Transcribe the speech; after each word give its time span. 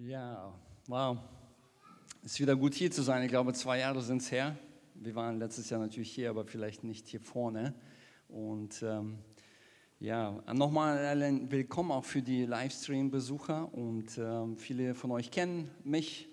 Ja, 0.00 0.54
wow. 0.86 1.18
Es 2.22 2.34
ist 2.34 2.40
wieder 2.40 2.54
gut 2.54 2.72
hier 2.74 2.88
zu 2.88 3.02
sein. 3.02 3.24
Ich 3.24 3.30
glaube, 3.30 3.52
zwei 3.52 3.80
Jahre 3.80 4.00
sind 4.00 4.22
es 4.22 4.30
her. 4.30 4.56
Wir 4.94 5.12
waren 5.16 5.40
letztes 5.40 5.70
Jahr 5.70 5.80
natürlich 5.80 6.12
hier, 6.12 6.30
aber 6.30 6.44
vielleicht 6.44 6.84
nicht 6.84 7.08
hier 7.08 7.20
vorne. 7.20 7.74
Und 8.28 8.80
ähm, 8.84 9.18
ja, 9.98 10.40
nochmal 10.54 11.18
willkommen 11.50 11.90
auch 11.90 12.04
für 12.04 12.22
die 12.22 12.44
Livestream-Besucher. 12.44 13.74
Und 13.74 14.16
ähm, 14.18 14.56
viele 14.56 14.94
von 14.94 15.10
euch 15.10 15.32
kennen 15.32 15.68
mich, 15.82 16.28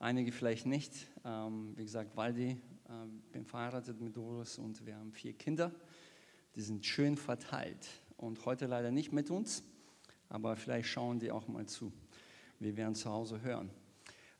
einige 0.00 0.32
vielleicht 0.32 0.66
nicht. 0.66 0.92
Ähm, 1.24 1.74
wie 1.76 1.84
gesagt, 1.84 2.16
Waldi, 2.16 2.50
äh, 2.88 2.90
bin 3.30 3.44
verheiratet 3.44 4.00
mit 4.00 4.16
Doris 4.16 4.58
und 4.58 4.84
wir 4.84 4.96
haben 4.96 5.12
vier 5.12 5.32
Kinder. 5.32 5.70
Die 6.56 6.60
sind 6.60 6.84
schön 6.84 7.16
verteilt 7.16 7.86
und 8.16 8.44
heute 8.46 8.66
leider 8.66 8.90
nicht 8.90 9.12
mit 9.12 9.30
uns, 9.30 9.62
aber 10.28 10.56
vielleicht 10.56 10.88
schauen 10.88 11.20
die 11.20 11.30
auch 11.30 11.46
mal 11.46 11.66
zu 11.66 11.92
wir 12.58 12.76
werden 12.76 12.94
zu 12.94 13.10
Hause 13.10 13.40
hören. 13.42 13.70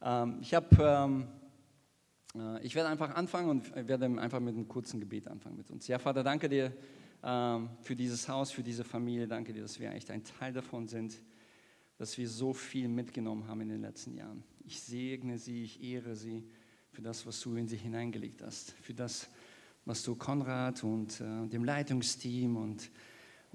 Ähm, 0.03 0.39
ich, 0.41 0.55
hab, 0.55 0.79
ähm, 0.79 1.27
äh, 2.35 2.65
ich 2.65 2.75
werde 2.75 2.89
einfach 2.89 3.15
anfangen 3.15 3.51
und 3.51 3.75
werde 3.75 4.07
einfach 4.07 4.41
mit 4.41 4.55
einem 4.55 4.69
kurzen 4.69 5.01
Gebet 5.01 5.29
anfangen 5.29 5.57
mit 5.57 5.71
uns. 5.71 5.87
Ja, 5.87 5.99
Vater, 5.99 6.23
danke 6.23 6.49
dir 6.49 6.73
ähm, 7.23 7.71
für 7.83 7.97
dieses 7.97 8.29
Haus, 8.29 8.51
für 8.51 8.63
diese 8.63 8.85
Familie. 8.85 9.27
Danke 9.27 9.53
dir, 9.53 9.63
dass 9.63 9.81
wir 9.81 9.93
echt 9.93 10.11
ein 10.11 10.23
Teil 10.25 10.53
davon 10.53 10.87
sind, 10.87 11.21
dass 11.99 12.17
wir 12.19 12.29
so 12.29 12.53
viel 12.53 12.89
mitgenommen 12.89 13.49
haben 13.49 13.61
in 13.63 13.69
den 13.69 13.81
letzten 13.81 14.15
Jahren. 14.15 14.45
Ich 14.65 14.81
segne 14.81 15.39
sie, 15.39 15.65
ich 15.65 15.83
ehre 15.83 16.15
sie 16.15 16.45
für 16.93 17.03
das, 17.03 17.27
was 17.27 17.41
du 17.41 17.57
in 17.57 17.69
sie 17.69 17.77
hineingelegt 17.77 18.43
hast, 18.43 18.73
für 18.73 18.95
das, 18.95 19.29
was 19.85 20.03
du 20.03 20.15
Konrad 20.15 20.83
und 20.83 21.21
äh, 21.21 21.47
dem 21.49 21.65
Leitungsteam 21.65 22.57
und 22.57 22.91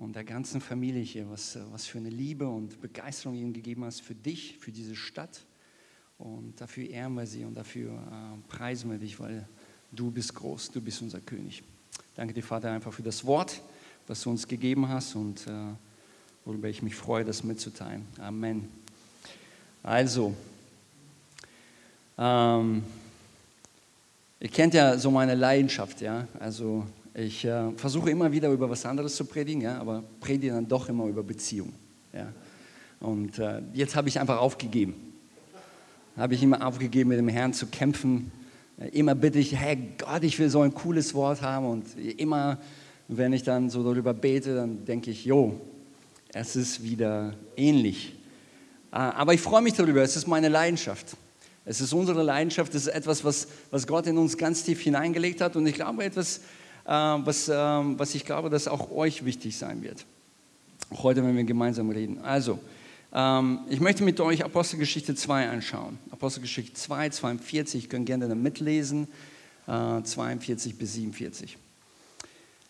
und 0.02 0.16
der 0.16 0.24
ganzen 0.24 0.62
Familie 0.62 1.04
hier, 1.04 1.30
was, 1.30 1.60
was 1.72 1.86
für 1.86 2.00
eine 2.00 2.10
Liebe 2.10 2.48
und 2.48 2.82
Begeisterung 2.82 3.36
ihnen 3.36 3.54
gegeben 3.54 3.86
hast 3.86 4.02
für 4.02 4.16
dich, 4.16 4.58
für 4.58 4.72
diese 4.72 4.96
Stadt. 4.96 5.46
Und 6.18 6.60
dafür 6.60 6.90
ehren 6.90 7.14
wir 7.14 7.28
sie 7.28 7.46
und 7.46 7.54
dafür 7.54 7.94
äh, 7.94 8.50
preisen 8.50 8.90
wir 8.90 8.98
dich, 8.98 9.20
weil 9.20 9.48
du 9.92 10.10
bist 10.10 10.34
groß, 10.34 10.72
du 10.72 10.82
bist 10.82 11.04
unser 11.04 11.20
König. 11.20 11.62
Danke 12.16 12.34
dir, 12.34 12.42
Vater, 12.42 12.72
einfach 12.72 12.92
für 12.92 13.04
das 13.04 13.26
Wort, 13.26 13.62
was 14.08 14.22
du 14.24 14.32
uns 14.32 14.48
gegeben 14.48 14.90
hast 14.90 15.14
und 15.14 15.46
äh, 15.46 15.52
worüber 16.46 16.68
ich 16.68 16.82
mich 16.82 16.96
freue, 16.96 17.24
das 17.24 17.44
mitzuteilen. 17.44 18.08
Amen. 18.18 18.70
Also, 19.84 20.34
ähm, 22.18 22.82
ihr 24.40 24.50
kennt 24.50 24.74
ja 24.74 24.98
so 24.98 25.12
meine 25.12 25.36
Leidenschaft, 25.36 26.02
ja. 26.02 26.28
Also 26.40 26.88
ich 27.14 27.44
äh, 27.44 27.72
versuche 27.76 28.10
immer 28.10 28.32
wieder 28.32 28.50
über 28.50 28.70
was 28.70 28.86
anderes 28.86 29.16
zu 29.16 29.26
predigen, 29.26 29.62
ja, 29.62 29.80
aber 29.80 30.04
predige 30.20 30.54
dann 30.54 30.68
doch 30.68 30.88
immer 30.88 31.06
über 31.06 31.24
Beziehungen. 31.24 31.74
Ja. 32.14 32.32
Und 33.00 33.40
äh, 33.40 33.62
jetzt 33.74 33.96
habe 33.96 34.08
ich 34.08 34.20
einfach 34.20 34.40
aufgegeben. 34.40 34.94
Habe 36.16 36.36
ich 36.36 36.44
immer 36.44 36.66
aufgegeben, 36.66 37.10
mit 37.10 37.18
dem 37.18 37.28
Herrn 37.28 37.54
zu 37.54 37.68
kämpfen. 37.68 38.32
Äh, 38.80 38.90
immer 38.90 39.16
bitte 39.16 39.40
ich, 39.40 39.56
hey 39.56 39.78
Gott, 39.98 40.24
ich 40.24 40.38
will 40.40 40.50
so 40.50 40.62
ein 40.62 40.74
cooles 40.74 41.14
Wort 41.14 41.42
haben. 41.42 41.66
Und 41.66 41.86
immer, 42.18 42.60
wenn 43.08 43.34
ich 43.34 43.44
dann 43.44 43.70
so 43.70 43.84
darüber 43.84 44.14
bete, 44.14 44.56
dann 44.56 44.86
denke 44.86 45.12
ich, 45.12 45.26
jo, 45.26 45.60
es 46.34 46.56
ist 46.56 46.84
wieder 46.84 47.34
ähnlich. 47.58 48.14
Äh, 48.92 48.98
aber 48.98 49.34
ich 49.34 49.42
freue 49.42 49.62
mich 49.62 49.74
darüber, 49.74 50.02
es 50.02 50.16
ist 50.16 50.28
meine 50.28 50.48
Leidenschaft. 50.48 51.18
Es 51.66 51.82
ist 51.82 51.94
unsere 51.94 52.24
Leidenschaft, 52.24 52.74
es 52.74 52.88
ist 52.88 52.94
etwas, 52.94 53.24
was, 53.24 53.48
was 53.70 53.86
Gott 53.86 54.08
in 54.08 54.18
uns 54.18 54.38
ganz 54.38 54.64
tief 54.64 54.82
hineingelegt 54.82 55.42
hat. 55.42 55.56
Und 55.56 55.68
ich 55.68 55.76
glaube, 55.76 56.04
etwas, 56.04 56.42
was, 56.94 57.50
ähm, 57.50 57.98
was 57.98 58.16
ich 58.16 58.26
glaube, 58.26 58.50
dass 58.50 58.68
auch 58.68 58.92
euch 58.92 59.24
wichtig 59.24 59.58
sein 59.58 59.82
wird. 59.82 60.06
Heute, 60.92 61.24
wenn 61.24 61.38
wir 61.38 61.44
gemeinsam 61.44 61.90
reden. 61.90 62.20
Also, 62.24 62.60
ähm, 63.14 63.60
ich 63.70 63.80
möchte 63.80 64.04
mit 64.04 64.20
euch 64.20 64.44
Apostelgeschichte 64.44 65.16
2 65.16 65.50
anschauen. 65.50 65.98
Apostelgeschichte 66.12 66.74
2, 66.74 67.10
42, 67.10 67.84
ihr 67.84 67.90
könnt 67.90 68.06
gerne 68.06 68.28
da 68.28 68.36
mitlesen, 68.36 69.08
42 69.66 70.72
äh, 70.72 70.76
bis 70.76 70.94
47. 70.94 71.58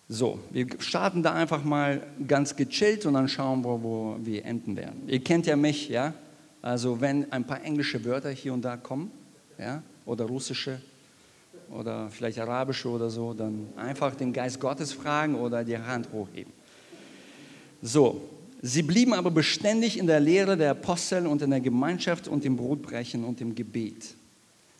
So, 0.07 0.39
wir 0.51 0.67
starten 0.79 1.23
da 1.23 1.33
einfach 1.33 1.63
mal 1.63 2.05
ganz 2.27 2.55
gechillt 2.55 3.05
und 3.05 3.13
dann 3.13 3.29
schauen 3.29 3.63
wir, 3.63 3.81
wo 3.81 4.17
wir 4.21 4.43
enden 4.45 4.75
werden. 4.75 5.03
Ihr 5.07 5.23
kennt 5.23 5.45
ja 5.47 5.55
mich, 5.55 5.89
ja? 5.89 6.13
Also 6.61 7.01
wenn 7.01 7.31
ein 7.31 7.45
paar 7.45 7.63
englische 7.63 8.03
Wörter 8.03 8.29
hier 8.29 8.53
und 8.53 8.61
da 8.61 8.77
kommen, 8.77 9.09
ja, 9.57 9.81
oder 10.05 10.25
russische, 10.25 10.81
oder 11.71 12.09
vielleicht 12.09 12.39
arabische 12.39 12.89
oder 12.89 13.09
so, 13.09 13.33
dann 13.33 13.69
einfach 13.75 14.15
den 14.15 14.33
Geist 14.33 14.59
Gottes 14.59 14.93
fragen 14.93 15.35
oder 15.35 15.63
die 15.63 15.77
Hand 15.77 16.11
hochheben. 16.11 16.51
So, 17.81 18.21
sie 18.61 18.83
blieben 18.83 19.13
aber 19.13 19.31
beständig 19.31 19.97
in 19.97 20.07
der 20.07 20.19
Lehre 20.19 20.57
der 20.57 20.71
Apostel 20.71 21.25
und 21.25 21.41
in 21.41 21.49
der 21.49 21.61
Gemeinschaft 21.61 22.27
und 22.27 22.45
im 22.45 22.57
Brotbrechen 22.57 23.23
und 23.23 23.41
im 23.41 23.55
Gebet. 23.55 24.15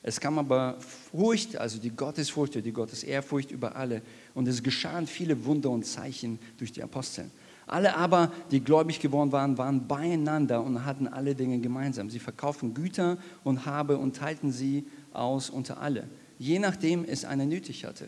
Es 0.03 0.19
kam 0.19 0.40
aber 0.40 0.78
Furcht, 1.12 1.57
also 1.57 1.78
die 1.78 1.91
Gottesfurcht 1.91 2.53
oder 2.53 2.63
die 2.63 2.72
Gottesehrfurcht 2.72 3.52
über 3.52 3.75
alle. 3.75 4.02
Und 4.34 4.47
es 4.47 4.63
geschahen 4.63 5.06
viele 5.06 5.46
Wunder 5.46 5.69
und 5.69 5.85
Zeichen 5.85 6.40
durch 6.58 6.72
die 6.72 6.81
Apostel. 6.81 7.29
Alle 7.68 7.96
aber, 7.96 8.31
die 8.50 8.62
gläubig 8.62 9.00
geworden 9.00 9.31
waren, 9.31 9.58
waren 9.59 9.88
beieinander 9.88 10.63
und 10.63 10.85
hatten 10.85 11.08
alle 11.08 11.35
Dinge 11.35 11.59
gemeinsam. 11.59 12.09
Sie 12.09 12.19
verkauften 12.19 12.73
Güter 12.73 13.18
und 13.44 13.68
Habe 13.68 13.97
und 13.97 14.16
teilten 14.16 14.52
sie 14.52 14.85
aus 15.13 15.52
unter 15.52 15.79
alle 15.79 16.08
je 16.41 16.57
nachdem 16.57 17.06
es 17.06 17.24
eine 17.24 17.46
nötig 17.46 17.85
hatte. 17.85 18.07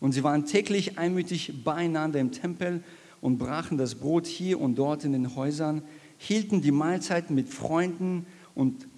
Und 0.00 0.12
sie 0.12 0.24
waren 0.24 0.46
täglich 0.46 0.98
einmütig 0.98 1.62
beieinander 1.62 2.18
im 2.18 2.32
Tempel 2.32 2.82
und 3.20 3.36
brachen 3.36 3.76
das 3.76 3.96
Brot 3.96 4.26
hier 4.26 4.60
und 4.60 4.76
dort 4.76 5.04
in 5.04 5.12
den 5.12 5.36
Häusern, 5.36 5.82
hielten 6.16 6.62
die 6.62 6.70
Mahlzeiten 6.70 7.36
mit 7.36 7.50
Freunden 7.50 8.24
und 8.54 8.88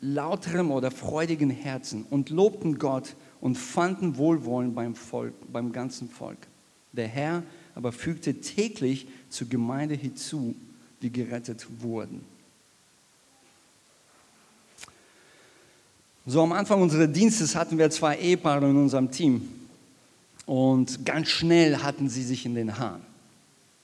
lauterem 0.00 0.70
oder 0.70 0.90
freudigen 0.90 1.50
Herzen 1.50 2.06
und 2.08 2.30
lobten 2.30 2.78
Gott 2.78 3.14
und 3.42 3.58
fanden 3.58 4.16
Wohlwollen 4.16 4.74
beim, 4.74 4.94
Volk, 4.94 5.34
beim 5.52 5.70
ganzen 5.72 6.08
Volk. 6.08 6.38
Der 6.92 7.08
Herr 7.08 7.42
aber 7.74 7.92
fügte 7.92 8.40
täglich 8.40 9.06
zur 9.28 9.48
Gemeinde 9.48 9.94
hinzu, 9.94 10.54
die 11.02 11.12
gerettet 11.12 11.66
wurden. 11.80 12.24
So 16.24 16.40
am 16.40 16.52
Anfang 16.52 16.80
unseres 16.80 17.10
Dienstes 17.10 17.56
hatten 17.56 17.78
wir 17.78 17.90
zwei 17.90 18.16
Ehepaare 18.16 18.70
in 18.70 18.76
unserem 18.76 19.10
Team 19.10 19.48
und 20.46 21.04
ganz 21.04 21.28
schnell 21.28 21.78
hatten 21.78 22.08
sie 22.08 22.22
sich 22.22 22.46
in 22.46 22.54
den 22.54 22.78
Haaren. 22.78 23.02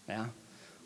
Ja? 0.07 0.29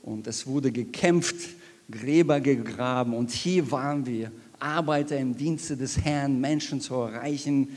Und 0.03 0.27
es 0.27 0.47
wurde 0.47 0.73
gekämpft, 0.73 1.51
Gräber 1.91 2.41
gegraben 2.41 3.13
und 3.13 3.31
hier 3.31 3.71
waren 3.71 4.07
wir, 4.07 4.33
Arbeiter 4.59 5.19
im 5.19 5.37
Dienste 5.37 5.77
des 5.77 5.99
Herrn, 5.99 6.41
Menschen 6.41 6.81
zu 6.81 6.95
erreichen 6.95 7.69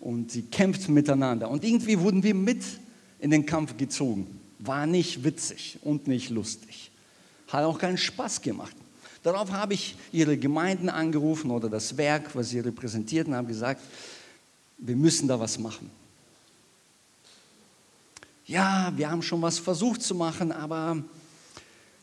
und 0.00 0.30
sie 0.30 0.42
kämpften 0.42 0.92
miteinander. 0.92 1.48
Und 1.48 1.64
irgendwie 1.64 1.98
wurden 2.00 2.22
wir 2.22 2.34
mit 2.34 2.62
in 3.18 3.30
den 3.30 3.46
Kampf 3.46 3.78
gezogen. 3.78 4.26
War 4.58 4.86
nicht 4.86 5.24
witzig 5.24 5.78
und 5.82 6.06
nicht 6.06 6.28
lustig. 6.28 6.90
Hat 7.48 7.64
auch 7.64 7.78
keinen 7.78 7.96
Spaß 7.96 8.42
gemacht. 8.42 8.76
Darauf 9.22 9.52
habe 9.52 9.74
ich 9.74 9.96
ihre 10.10 10.36
Gemeinden 10.36 10.88
angerufen 10.88 11.50
oder 11.50 11.68
das 11.68 11.96
Werk, 11.96 12.34
was 12.34 12.50
sie 12.50 12.58
repräsentierten, 12.58 13.34
haben 13.34 13.46
gesagt, 13.46 13.80
wir 14.78 14.96
müssen 14.96 15.28
da 15.28 15.38
was 15.38 15.58
machen. 15.58 15.90
Ja, 18.46 18.92
wir 18.96 19.08
haben 19.08 19.22
schon 19.22 19.40
was 19.40 19.58
versucht 19.58 20.02
zu 20.02 20.14
machen, 20.16 20.50
aber 20.50 21.02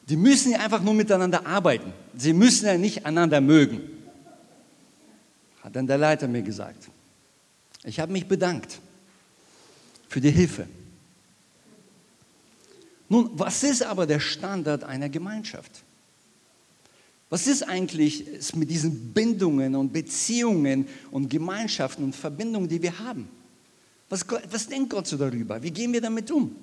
die 0.08 0.16
müssen 0.16 0.54
ja 0.54 0.60
einfach 0.60 0.82
nur 0.82 0.94
miteinander 0.94 1.46
arbeiten. 1.46 1.94
Sie 2.16 2.32
müssen 2.32 2.66
ja 2.66 2.78
nicht 2.78 3.06
einander 3.06 3.42
mögen, 3.42 3.82
hat 5.62 5.76
dann 5.76 5.86
der 5.86 5.98
Leiter 5.98 6.28
mir 6.28 6.42
gesagt. 6.42 6.90
Ich 7.84 8.00
habe 8.00 8.14
mich 8.14 8.26
bedankt 8.28 8.80
für 10.08 10.22
die 10.22 10.32
Hilfe. 10.32 10.68
Nun, 13.10 13.30
was 13.34 13.64
ist 13.64 13.84
aber 13.84 14.08
der 14.08 14.20
Standard 14.20 14.84
einer 14.84 15.10
Gemeinschaft? 15.10 15.84
Was 17.30 17.46
ist 17.46 17.64
eigentlich 17.64 18.26
mit 18.56 18.70
diesen 18.70 19.14
Bindungen 19.14 19.76
und 19.76 19.94
Beziehungen 19.94 20.88
und 21.12 21.30
Gemeinschaften 21.30 22.04
und 22.04 22.16
Verbindungen, 22.16 22.68
die 22.68 22.82
wir 22.82 22.98
haben? 22.98 23.28
Was, 24.10 24.26
was 24.50 24.68
denkt 24.68 24.90
Gott 24.90 25.06
so 25.06 25.18
darüber? 25.18 25.62
Wie 25.62 25.70
gehen 25.70 25.94
wir 25.94 26.02
damit 26.02 26.32
um? 26.32 26.56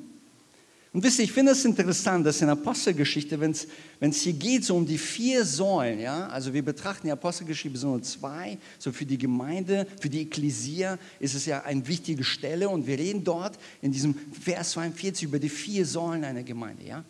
Und 0.92 1.02
wisst 1.02 1.18
ihr, 1.18 1.26
ich 1.26 1.32
finde 1.32 1.52
es 1.52 1.64
interessant, 1.64 2.24
dass 2.26 2.40
in 2.40 2.46
der 2.46 2.56
Apostelgeschichte, 2.56 3.38
wenn 3.38 3.50
es 3.50 4.22
hier 4.22 4.32
geht, 4.32 4.64
so 4.64 4.76
um 4.76 4.86
die 4.86 4.96
vier 4.96 5.44
Säulen, 5.44 6.00
ja, 6.00 6.26
also 6.28 6.54
wir 6.54 6.64
betrachten 6.64 7.06
die 7.06 7.12
Apostelgeschichte 7.12 7.78
so 7.78 7.98
zwei, 7.98 8.56
so 8.78 8.90
für 8.92 9.04
die 9.04 9.18
Gemeinde, 9.18 9.86
für 10.00 10.08
die 10.08 10.22
Ekklesia 10.22 10.98
ist 11.20 11.34
es 11.34 11.44
ja 11.44 11.62
eine 11.64 11.86
wichtige 11.86 12.24
Stelle 12.24 12.70
und 12.70 12.86
wir 12.86 12.98
reden 12.98 13.22
dort 13.22 13.58
in 13.82 13.92
diesem 13.92 14.14
Vers 14.40 14.70
42 14.70 15.24
über 15.28 15.38
die 15.38 15.50
vier 15.50 15.84
Säulen 15.84 16.24
einer 16.24 16.42
Gemeinde, 16.42 16.84
ja. 16.86 17.04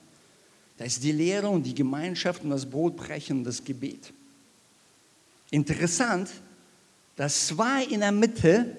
Da 0.79 0.85
ist 0.85 1.03
die 1.03 1.13
Lehre 1.13 1.49
und 1.49 1.65
die 1.65 1.75
Gemeinschaft 1.75 2.45
und 2.45 2.51
das 2.51 2.67
Brotbrechen 2.67 3.39
und 3.39 3.45
das 3.45 3.65
Gebet. 3.65 4.13
Interessant, 5.51 6.31
dass 7.17 7.47
zwei 7.47 7.85
in 7.85 8.01
der 8.01 8.13
Mitte 8.13 8.77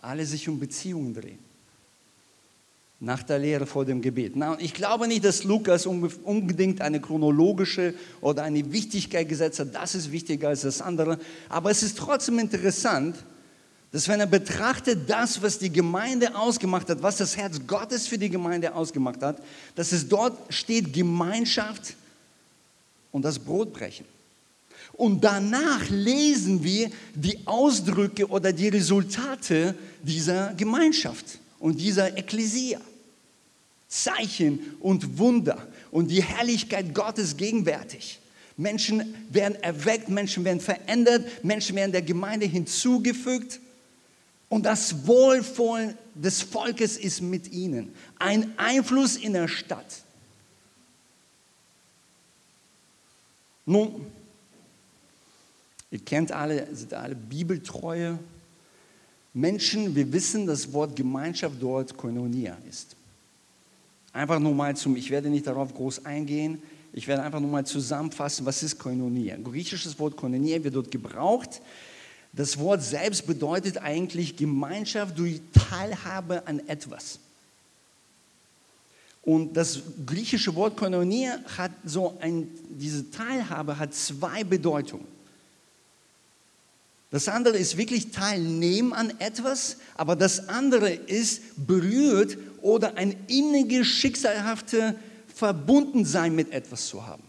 alle 0.00 0.26
sich 0.26 0.48
um 0.48 0.58
Beziehungen 0.58 1.14
drehen. 1.14 1.38
nach 3.02 3.24
der 3.24 3.40
Lehre 3.40 3.66
vor 3.66 3.84
dem 3.84 4.00
Gebet. 4.00 4.36
Na, 4.36 4.56
ich 4.60 4.72
glaube 4.72 5.08
nicht, 5.08 5.24
dass 5.24 5.42
Lukas 5.42 5.86
unbedingt 5.86 6.80
eine 6.80 7.00
chronologische 7.00 7.94
oder 8.20 8.44
eine 8.44 8.72
Wichtigkeit 8.72 9.28
gesetzt 9.28 9.58
hat, 9.58 9.74
das 9.74 9.96
ist 9.96 10.12
wichtiger 10.12 10.48
als 10.48 10.60
das 10.62 10.80
andere, 10.80 11.18
aber 11.48 11.72
es 11.72 11.82
ist 11.82 11.98
trotzdem 11.98 12.38
interessant, 12.38 13.16
dass 13.92 14.08
wenn 14.08 14.20
er 14.20 14.26
betrachtet 14.26 15.08
das, 15.08 15.40
was 15.42 15.58
die 15.58 15.70
Gemeinde 15.70 16.34
ausgemacht 16.34 16.88
hat, 16.88 17.02
was 17.02 17.18
das 17.18 17.36
Herz 17.36 17.60
Gottes 17.66 18.08
für 18.08 18.18
die 18.18 18.30
Gemeinde 18.30 18.74
ausgemacht 18.74 19.22
hat, 19.22 19.36
dass 19.74 19.92
es 19.92 20.08
dort 20.08 20.36
steht 20.52 20.92
Gemeinschaft 20.92 21.94
und 23.12 23.22
das 23.22 23.38
Brotbrechen. 23.38 24.06
Und 24.94 25.22
danach 25.22 25.88
lesen 25.90 26.64
wir 26.64 26.90
die 27.14 27.38
Ausdrücke 27.46 28.26
oder 28.28 28.52
die 28.52 28.68
Resultate 28.68 29.74
dieser 30.02 30.54
Gemeinschaft 30.54 31.38
und 31.58 31.78
dieser 31.80 32.16
Ekklesia. 32.16 32.80
Zeichen 33.88 34.58
und 34.80 35.18
Wunder 35.18 35.66
und 35.90 36.10
die 36.10 36.22
Herrlichkeit 36.22 36.94
Gottes 36.94 37.36
gegenwärtig. 37.36 38.20
Menschen 38.56 39.14
werden 39.30 39.62
erweckt, 39.62 40.08
Menschen 40.08 40.44
werden 40.46 40.60
verändert, 40.60 41.44
Menschen 41.44 41.76
werden 41.76 41.92
der 41.92 42.00
Gemeinde 42.00 42.46
hinzugefügt. 42.46 43.60
Und 44.52 44.66
das 44.66 45.06
Wohlwollen 45.06 45.96
des 46.14 46.42
Volkes 46.42 46.98
ist 46.98 47.22
mit 47.22 47.50
ihnen. 47.52 47.94
Ein 48.18 48.52
Einfluss 48.58 49.16
in 49.16 49.32
der 49.32 49.48
Stadt. 49.48 50.02
Nun, 53.64 54.04
ihr 55.90 56.00
kennt 56.00 56.32
alle, 56.32 56.68
sind 56.76 56.92
alle 56.92 57.14
bibeltreue 57.14 58.18
Menschen. 59.32 59.94
Wir 59.94 60.12
wissen, 60.12 60.46
das 60.46 60.70
Wort 60.74 60.96
Gemeinschaft 60.96 61.56
dort 61.58 61.96
Koinonia 61.96 62.58
ist. 62.68 62.94
Einfach 64.12 64.38
nur 64.38 64.54
mal 64.54 64.76
zum, 64.76 64.96
ich 64.96 65.08
werde 65.08 65.30
nicht 65.30 65.46
darauf 65.46 65.72
groß 65.72 66.04
eingehen, 66.04 66.60
ich 66.92 67.08
werde 67.08 67.22
einfach 67.22 67.40
nur 67.40 67.50
mal 67.50 67.64
zusammenfassen, 67.64 68.44
was 68.44 68.62
ist 68.62 68.78
Koinonia. 68.78 69.38
Griechisches 69.42 69.98
Wort 69.98 70.14
Koinonia 70.14 70.62
wird 70.62 70.74
dort 70.74 70.90
gebraucht. 70.90 71.62
Das 72.32 72.58
Wort 72.58 72.82
selbst 72.82 73.26
bedeutet 73.26 73.78
eigentlich 73.78 74.36
Gemeinschaft 74.36 75.18
durch 75.18 75.40
Teilhabe 75.52 76.46
an 76.46 76.66
etwas. 76.66 77.18
Und 79.22 79.56
das 79.56 79.80
griechische 80.04 80.54
Wort 80.54 80.76
Koinonia 80.76 81.38
hat 81.56 81.70
so 81.84 82.18
ein, 82.20 82.48
diese 82.70 83.10
Teilhabe 83.10 83.78
hat 83.78 83.94
zwei 83.94 84.42
Bedeutungen. 84.42 85.06
Das 87.10 87.28
andere 87.28 87.58
ist 87.58 87.76
wirklich 87.76 88.10
teilnehmen 88.10 88.94
an 88.94 89.12
etwas, 89.20 89.76
aber 89.94 90.16
das 90.16 90.48
andere 90.48 90.90
ist 90.90 91.42
berührt 91.66 92.38
oder 92.62 92.96
ein 92.96 93.14
inniges, 93.28 93.86
schicksalhafte 93.86 94.96
Verbundensein 95.34 96.34
mit 96.34 96.50
etwas 96.52 96.86
zu 96.86 97.06
haben. 97.06 97.22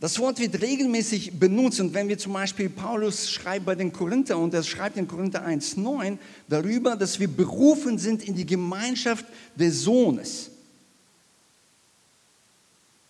Das 0.00 0.18
Wort 0.18 0.38
wird 0.40 0.62
regelmäßig 0.62 1.38
benutzt 1.38 1.78
und 1.78 1.92
wenn 1.92 2.08
wir 2.08 2.16
zum 2.16 2.32
Beispiel 2.32 2.70
Paulus 2.70 3.30
schreibt 3.30 3.66
bei 3.66 3.74
den 3.74 3.92
Korinther 3.92 4.38
und 4.38 4.54
er 4.54 4.62
schreibt 4.62 4.96
in 4.96 5.06
Korinther 5.06 5.46
1,9 5.46 6.16
darüber, 6.48 6.96
dass 6.96 7.20
wir 7.20 7.28
berufen 7.28 7.98
sind 7.98 8.26
in 8.26 8.34
die 8.34 8.46
Gemeinschaft 8.46 9.26
des 9.54 9.82
Sohnes. 9.82 10.50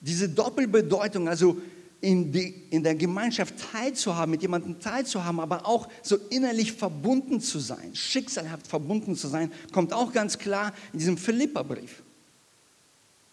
Diese 0.01 0.29
Doppelbedeutung, 0.29 1.29
also 1.29 1.59
in, 2.01 2.33
die, 2.33 2.55
in 2.71 2.83
der 2.83 2.97
Gemeinschaft 2.97 3.55
teilzuhaben, 3.71 4.33
mit 4.33 4.43
jemandem 4.43 4.81
teilzuhaben, 4.81 5.39
aber 5.39 5.67
auch 5.67 5.87
so 6.03 6.17
innerlich 6.31 6.73
verbunden 6.73 7.41
zu 7.41 7.61
sein, 7.61 7.95
schicksalhaft 7.95 8.67
verbunden 8.67 9.15
zu 9.15 9.29
sein, 9.29 9.53
kommt 9.71 9.93
auch 9.93 10.13
ganz 10.13 10.39
klar 10.39 10.73
in 10.93 10.99
diesem 10.99 11.19
Philipperbrief. 11.19 12.03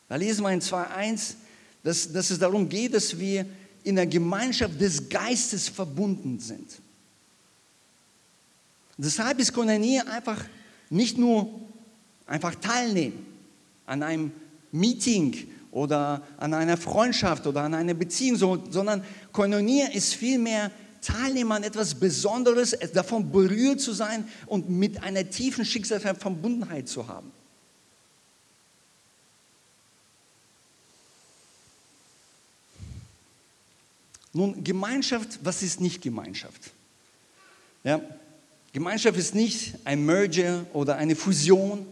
Da 0.10 0.15
lesen 0.15 0.44
wir 0.44 0.51
in 0.51 0.62
2.1, 0.62 1.36
dass, 1.83 2.12
dass 2.12 2.29
es 2.29 2.39
darum 2.39 2.68
geht, 2.68 2.94
dass 2.94 3.18
wir 3.18 3.45
in 3.83 3.95
der 3.95 4.07
Gemeinschaft 4.07 4.79
des 4.79 5.07
Geistes 5.07 5.69
verbunden 5.69 6.39
sind. 6.39 6.79
Deshalb 8.97 9.39
ist 9.39 9.53
Konanie 9.53 10.01
einfach 10.01 10.44
nicht 10.89 11.18
nur 11.18 11.50
einfach 12.25 12.56
teilnehmen 12.56 13.25
an 13.85 14.03
einem 14.03 14.31
Meeting 14.71 15.47
oder 15.71 16.21
an 16.38 16.53
einer 16.53 16.77
Freundschaft 16.77 17.45
oder 17.45 17.62
an 17.62 17.74
einer 17.74 17.94
Beziehung, 17.94 18.38
sondern 18.71 19.03
Koinonia 19.31 19.88
ist 19.88 20.15
vielmehr 20.15 20.71
Teilnehmer 21.01 21.56
an 21.56 21.63
etwas 21.63 21.95
Besonderes, 21.95 22.75
davon 22.94 23.31
berührt 23.31 23.79
zu 23.79 23.94
sein 23.94 24.27
und 24.47 24.69
mit 24.69 25.01
einer 25.03 25.29
tiefen 25.29 25.63
Schicksalsverbundenheit 25.63 26.89
zu 26.89 27.07
haben. 27.07 27.31
Nun, 34.38 34.63
Gemeinschaft, 34.63 35.39
was 35.42 35.63
ist 35.63 35.81
nicht 35.81 36.00
Gemeinschaft? 36.00 36.69
Ja, 37.84 38.00
Gemeinschaft 38.72 39.18
ist 39.18 39.34
nicht 39.34 39.74
ein 39.84 40.06
Merger 40.06 40.63
oder 40.74 40.95
eine 40.95 41.16
Fusion, 41.16 41.88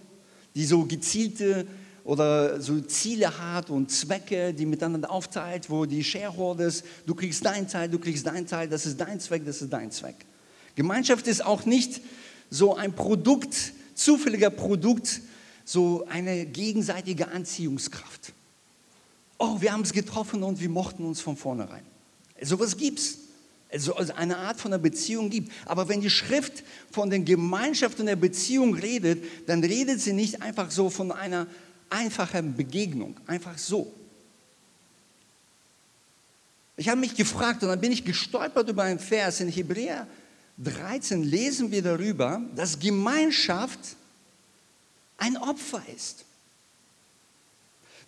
die 0.54 0.64
so 0.64 0.86
gezielte 0.86 1.66
oder 2.04 2.62
so 2.62 2.80
Ziele 2.82 3.36
hat 3.36 3.72
und 3.72 3.90
Zwecke, 3.90 4.54
die 4.54 4.68
miteinander 4.68 5.10
aufteilt, 5.10 5.72
wo 5.72 5.88
die 5.88 6.04
Shareholders, 6.04 6.84
du 7.08 7.16
kriegst 7.16 7.44
deinen 7.44 7.68
Teil, 7.68 7.90
du 7.90 7.98
kriegst 7.98 8.28
deinen 8.28 8.46
Teil, 8.46 8.70
das 8.70 8.86
ist 8.86 9.02
dein 9.02 9.20
Zweck, 9.20 9.44
das 9.44 9.64
ist 9.64 9.74
dein 9.74 9.90
Zweck. 9.90 10.18
Gemeinschaft 10.76 11.26
ist 11.26 11.44
auch 11.44 11.66
nicht 11.66 12.00
so 12.52 12.76
ein 12.76 12.94
Produkt, 12.94 13.74
zufälliger 13.96 14.52
Produkt, 14.52 15.22
so 15.64 16.06
eine 16.08 16.46
gegenseitige 16.46 17.28
Anziehungskraft. 17.30 18.34
Oh, 19.40 19.60
wir 19.62 19.74
haben 19.74 19.82
es 19.82 19.94
getroffen 19.94 20.44
und 20.44 20.60
wir 20.60 20.70
mochten 20.70 21.06
uns 21.06 21.22
von 21.22 21.38
vornherein. 21.38 21.95
Sowas 22.42 22.78
gibt 22.78 23.00
es. 23.00 23.20
Also 23.72 23.94
eine 24.14 24.38
Art 24.38 24.60
von 24.60 24.72
einer 24.72 24.82
Beziehung 24.82 25.30
gibt. 25.30 25.52
Aber 25.66 25.90
wenn 25.90 26.00
die 26.00 26.10
Schrift 26.10 26.64
von 26.92 27.10
der 27.10 27.20
Gemeinschaft 27.20 28.00
und 28.00 28.06
der 28.06 28.16
Beziehung 28.16 28.76
redet, 28.76 29.24
dann 29.48 29.64
redet 29.64 30.00
sie 30.00 30.14
nicht 30.14 30.42
einfach 30.42 30.72
so 30.72 30.90
von 30.90 31.12
einer 31.12 31.48
einfache 31.90 32.42
Begegnung, 32.42 33.20
einfach 33.28 33.58
so. 33.58 33.92
Ich 36.78 36.90
habe 36.90 37.00
mich 37.00 37.16
gefragt 37.16 37.64
und 37.64 37.70
dann 37.70 37.82
bin 37.82 37.92
ich 37.92 38.06
gestolpert 38.06 38.70
über 38.70 38.84
einen 38.84 39.00
Vers 39.00 39.40
in 39.40 39.50
Hebräer 39.50 40.08
13 40.58 41.24
lesen 41.24 41.72
wir 41.72 41.82
darüber, 41.82 42.42
dass 42.56 42.80
Gemeinschaft 42.80 43.80
ein 45.18 45.38
Opfer 45.38 45.82
ist. 45.96 46.25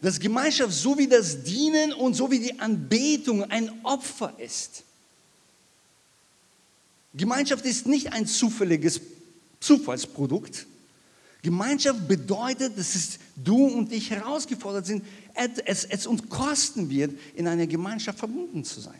Dass 0.01 0.19
Gemeinschaft 0.19 0.73
so 0.73 0.97
wie 0.97 1.07
das 1.07 1.43
Dienen 1.43 1.93
und 1.93 2.13
so 2.13 2.29
wie 2.29 2.39
die 2.39 2.59
Anbetung 2.59 3.43
ein 3.45 3.71
Opfer 3.83 4.33
ist. 4.37 4.83
Gemeinschaft 7.13 7.65
ist 7.65 7.87
nicht 7.87 8.13
ein 8.13 8.27
zufälliges 8.27 9.01
Zufallsprodukt, 9.59 10.67
Gemeinschaft 11.41 12.07
bedeutet, 12.07 12.77
dass 12.77 13.19
du 13.35 13.67
und 13.67 13.91
ich 13.93 14.09
herausgefordert 14.09 14.85
sind, 14.85 15.05
es, 15.33 15.85
es 15.85 16.05
uns 16.05 16.27
kosten 16.27 16.89
wird, 16.89 17.17
in 17.35 17.47
einer 17.47 17.67
Gemeinschaft 17.67 18.19
verbunden 18.19 18.65
zu 18.65 18.81
sein. 18.81 18.99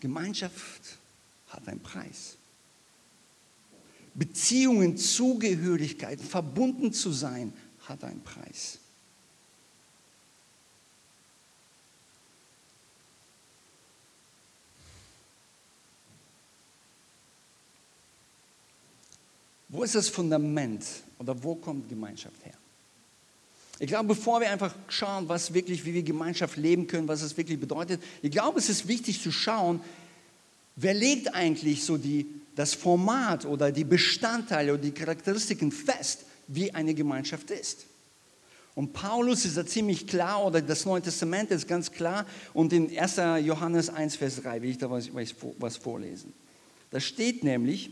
Gemeinschaft 0.00 0.98
hat 1.52 1.68
einen 1.68 1.80
Preis. 1.80 2.36
Beziehungen, 4.14 4.96
Zugehörigkeit, 4.96 6.20
verbunden 6.20 6.92
zu 6.92 7.12
sein, 7.12 7.52
hat 7.86 8.04
einen 8.04 8.22
Preis. 8.22 8.78
Wo 19.68 19.82
ist 19.82 19.94
das 19.94 20.10
Fundament 20.10 20.84
oder 21.18 21.42
wo 21.42 21.54
kommt 21.54 21.88
Gemeinschaft 21.88 22.44
her? 22.44 22.52
Ich 23.78 23.86
glaube, 23.88 24.08
bevor 24.08 24.40
wir 24.40 24.50
einfach 24.50 24.74
schauen, 24.88 25.28
was 25.30 25.54
wirklich, 25.54 25.84
wie 25.86 25.94
wir 25.94 26.02
Gemeinschaft 26.02 26.58
leben 26.58 26.86
können, 26.86 27.08
was 27.08 27.22
es 27.22 27.36
wirklich 27.38 27.58
bedeutet, 27.58 28.02
ich 28.20 28.30
glaube, 28.30 28.58
es 28.58 28.68
ist 28.68 28.86
wichtig 28.86 29.22
zu 29.22 29.32
schauen, 29.32 29.80
wer 30.76 30.94
legt 30.94 31.34
eigentlich 31.34 31.84
so 31.84 31.96
die, 31.96 32.26
das 32.54 32.74
Format 32.74 33.44
oder 33.46 33.72
die 33.72 33.84
Bestandteile 33.84 34.74
oder 34.74 34.82
die 34.82 34.92
Charakteristiken 34.92 35.72
fest, 35.72 36.24
wie 36.48 36.72
eine 36.72 36.94
Gemeinschaft 36.94 37.50
ist. 37.50 37.86
Und 38.74 38.92
Paulus 38.92 39.44
ist 39.44 39.56
da 39.56 39.66
ziemlich 39.66 40.06
klar, 40.06 40.44
oder 40.46 40.62
das 40.62 40.86
Neue 40.86 41.02
Testament 41.02 41.50
ist 41.50 41.68
ganz 41.68 41.90
klar, 41.92 42.26
und 42.54 42.72
in 42.72 42.96
1. 42.96 43.16
Johannes 43.44 43.90
1, 43.90 44.16
Vers 44.16 44.36
3 44.42 44.62
will 44.62 44.70
ich 44.70 44.78
da 44.78 44.90
was, 44.90 45.10
was 45.58 45.76
vorlesen. 45.76 46.32
Da 46.90 47.00
steht 47.00 47.44
nämlich, 47.44 47.90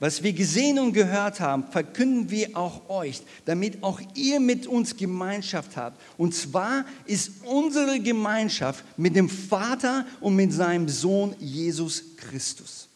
was 0.00 0.22
wir 0.22 0.32
gesehen 0.32 0.78
und 0.78 0.94
gehört 0.94 1.40
haben, 1.40 1.64
verkünden 1.70 2.30
wir 2.30 2.56
auch 2.56 2.88
euch, 2.88 3.22
damit 3.44 3.82
auch 3.82 4.00
ihr 4.14 4.40
mit 4.40 4.66
uns 4.66 4.96
Gemeinschaft 4.96 5.76
habt. 5.76 6.00
Und 6.16 6.34
zwar 6.34 6.86
ist 7.04 7.44
unsere 7.44 8.00
Gemeinschaft 8.00 8.82
mit 8.96 9.14
dem 9.14 9.28
Vater 9.28 10.06
und 10.20 10.36
mit 10.36 10.54
seinem 10.54 10.88
Sohn 10.88 11.36
Jesus 11.38 12.02
Christus. 12.16 12.88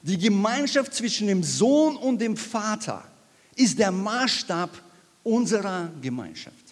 Die 0.00 0.16
Gemeinschaft 0.16 0.94
zwischen 0.94 1.26
dem 1.26 1.42
Sohn 1.42 1.96
und 1.96 2.18
dem 2.18 2.34
Vater 2.34 3.04
ist 3.56 3.78
der 3.78 3.90
Maßstab 3.90 4.70
unserer 5.22 5.90
Gemeinschaft. 6.00 6.69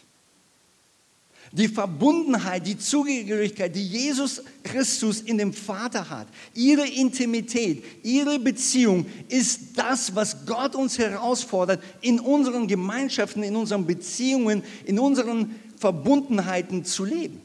Die 1.52 1.69
Verbundenheit, 1.69 2.67
die 2.67 2.78
Zugehörigkeit, 2.78 3.75
die 3.75 3.87
Jesus 3.87 4.43
Christus 4.62 5.21
in 5.21 5.38
dem 5.38 5.52
Vater 5.55 6.11
hat, 6.11 6.28
ihre 6.55 6.87
Intimität, 6.87 7.83
ihre 8.02 8.38
Beziehung 8.38 9.07
ist 9.28 9.76
das, 9.76 10.14
was 10.14 10.45
Gott 10.45 10.75
uns 10.75 10.99
herausfordert, 10.99 11.83
in 12.02 12.21
unseren 12.21 12.69
Gemeinschaften, 12.69 13.43
in 13.43 13.57
unseren 13.57 13.87
Beziehungen, 13.87 14.62
in 14.85 14.99
unseren 14.99 15.55
Verbundenheiten 15.78 16.85
zu 16.85 17.05
leben. 17.05 17.40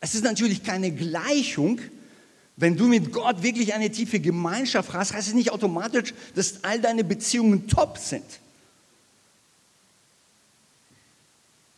Es 0.00 0.14
ist 0.16 0.24
natürlich 0.24 0.64
keine 0.64 0.90
Gleichung, 0.90 1.80
wenn 2.56 2.76
du 2.76 2.86
mit 2.86 3.12
Gott 3.12 3.42
wirklich 3.42 3.74
eine 3.74 3.90
tiefe 3.90 4.20
Gemeinschaft 4.20 4.92
hast, 4.92 5.14
heißt 5.14 5.28
es 5.28 5.34
nicht 5.34 5.50
automatisch, 5.50 6.12
dass 6.34 6.62
all 6.64 6.80
deine 6.80 7.02
Beziehungen 7.04 7.66
top 7.66 7.98
sind. 7.98 8.24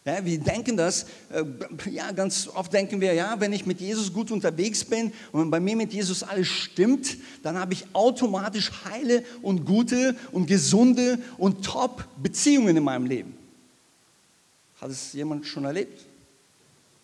Ja, 0.04 0.23
wir 0.23 0.38
denken 0.38 0.76
das, 0.76 1.07
äh, 1.31 1.45
ja, 1.90 2.12
ganz 2.12 2.47
oft 2.49 2.71
denken 2.71 3.00
wir, 3.00 3.14
ja, 3.14 3.40
wenn 3.40 3.54
ich 3.54 3.64
mit 3.64 3.81
Jesus 3.81 4.12
gut 4.12 4.31
unterwegs 4.31 4.85
bin 4.85 5.14
und 5.33 5.40
wenn 5.40 5.50
bei 5.50 5.61
mir 5.61 5.76
mit 5.76 5.95
Jesus 5.95 6.23
alles 6.23 6.49
stimmt, 6.49 7.16
dann 7.43 7.57
habe 7.57 7.73
ich 7.73 7.87
automatisch 7.95 8.71
heile 8.85 9.25
und 9.40 9.64
gute 9.64 10.14
und 10.31 10.45
gesunde 10.47 11.19
und 11.38 11.64
top 11.64 12.04
Beziehungen 12.23 12.76
in 12.76 12.85
meinem 12.85 13.07
Leben. 13.07 13.35
Hat 14.78 14.90
es 14.90 15.14
jemand 15.14 15.47
schon 15.47 15.64
erlebt? 15.64 16.04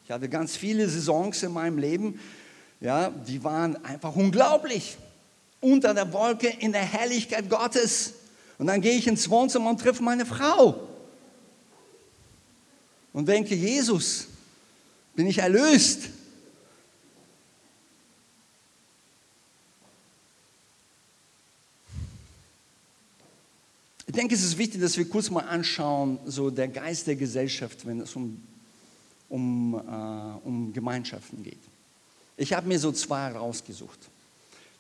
Ich 0.04 0.10
hatte 0.10 0.28
ganz 0.28 0.54
viele 0.56 0.86
Saisons 0.86 1.42
in 1.42 1.52
meinem 1.54 1.78
Leben, 1.78 2.20
ja, 2.80 3.10
die 3.10 3.42
waren 3.44 3.82
einfach 3.84 4.16
unglaublich. 4.16 4.96
Unter 5.60 5.92
der 5.92 6.10
Wolke 6.12 6.48
in 6.48 6.72
der 6.72 6.82
Herrlichkeit 6.82 7.50
Gottes. 7.50 8.14
Und 8.58 8.66
dann 8.66 8.80
gehe 8.80 8.96
ich 8.96 9.06
ins 9.06 9.28
Wohnzimmer 9.28 9.70
und 9.70 9.80
treffe 9.80 10.02
meine 10.02 10.24
Frau. 10.24 10.88
Und 13.12 13.28
denke, 13.28 13.54
Jesus, 13.54 14.26
bin 15.14 15.26
ich 15.26 15.38
erlöst? 15.38 16.08
Ich 24.06 24.14
denke, 24.14 24.34
es 24.34 24.42
ist 24.42 24.58
wichtig, 24.58 24.80
dass 24.80 24.96
wir 24.96 25.08
kurz 25.08 25.30
mal 25.30 25.42
anschauen, 25.42 26.18
so 26.24 26.50
der 26.50 26.68
Geist 26.68 27.06
der 27.06 27.16
Gesellschaft, 27.16 27.86
wenn 27.86 28.00
es 28.00 28.16
um, 28.16 28.42
um, 29.28 29.74
äh, 29.74 30.46
um 30.46 30.72
Gemeinschaften 30.72 31.42
geht. 31.42 31.60
Ich 32.40 32.54
habe 32.54 32.66
mir 32.66 32.78
so 32.78 32.90
zwei 32.90 33.32
rausgesucht. 33.32 33.98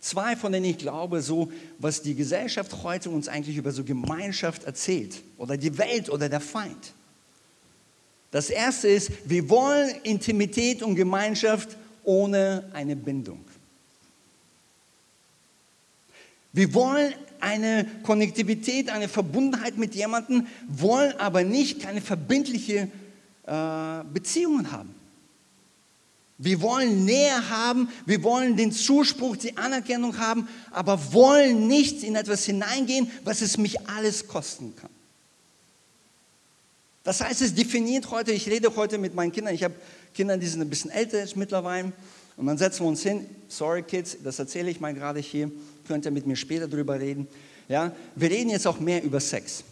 Zwei, 0.00 0.34
von 0.34 0.50
denen 0.50 0.64
ich 0.64 0.78
glaube, 0.78 1.20
so 1.20 1.52
was 1.78 2.00
die 2.00 2.14
Gesellschaft 2.14 2.82
heute 2.82 3.10
uns 3.10 3.28
eigentlich 3.28 3.58
über 3.58 3.70
so 3.70 3.84
Gemeinschaft 3.84 4.64
erzählt 4.64 5.20
oder 5.36 5.58
die 5.58 5.76
Welt 5.76 6.08
oder 6.08 6.30
der 6.30 6.40
Feind. 6.40 6.94
Das 8.30 8.48
erste 8.48 8.88
ist, 8.88 9.12
wir 9.26 9.50
wollen 9.50 9.90
Intimität 10.04 10.82
und 10.82 10.94
Gemeinschaft 10.94 11.76
ohne 12.02 12.64
eine 12.72 12.96
Bindung. 12.96 13.44
Wir 16.54 16.72
wollen 16.72 17.12
eine 17.40 17.86
Konnektivität, 18.02 18.88
eine 18.88 19.06
Verbundenheit 19.06 19.76
mit 19.76 19.94
jemandem, 19.94 20.46
wollen 20.66 21.12
aber 21.18 21.44
nicht 21.44 21.82
keine 21.82 22.00
verbindliche 22.00 22.88
äh, 23.46 24.04
Beziehungen 24.14 24.72
haben. 24.72 24.99
Wir 26.42 26.62
wollen 26.62 27.04
Nähe 27.04 27.50
haben, 27.50 27.90
wir 28.06 28.22
wollen 28.22 28.56
den 28.56 28.72
Zuspruch, 28.72 29.36
die 29.36 29.58
Anerkennung 29.58 30.16
haben, 30.16 30.48
aber 30.70 31.12
wollen 31.12 31.68
nicht 31.68 32.02
in 32.02 32.16
etwas 32.16 32.46
hineingehen, 32.46 33.10
was 33.24 33.42
es 33.42 33.58
mich 33.58 33.86
alles 33.90 34.26
kosten 34.26 34.74
kann. 34.74 34.88
Das 37.04 37.20
heißt, 37.20 37.42
es 37.42 37.54
definiert 37.54 38.10
heute, 38.10 38.32
ich 38.32 38.48
rede 38.48 38.74
heute 38.74 38.96
mit 38.96 39.14
meinen 39.14 39.32
Kindern, 39.32 39.54
ich 39.54 39.64
habe 39.64 39.74
Kinder, 40.14 40.38
die 40.38 40.46
sind 40.46 40.62
ein 40.62 40.70
bisschen 40.70 40.90
älter 40.90 41.22
mittlerweile, 41.34 41.92
und 42.38 42.46
dann 42.46 42.56
setzen 42.56 42.84
wir 42.84 42.88
uns 42.88 43.02
hin, 43.02 43.26
sorry 43.48 43.82
Kids, 43.82 44.16
das 44.24 44.38
erzähle 44.38 44.70
ich 44.70 44.80
mal 44.80 44.94
gerade 44.94 45.20
hier, 45.20 45.50
könnt 45.86 46.06
ihr 46.06 46.10
mit 46.10 46.26
mir 46.26 46.36
später 46.36 46.68
drüber 46.68 46.98
reden. 46.98 47.28
Ja, 47.68 47.94
wir 48.16 48.30
reden 48.30 48.48
jetzt 48.48 48.66
auch 48.66 48.80
mehr 48.80 49.02
über 49.02 49.20
Sex. 49.20 49.62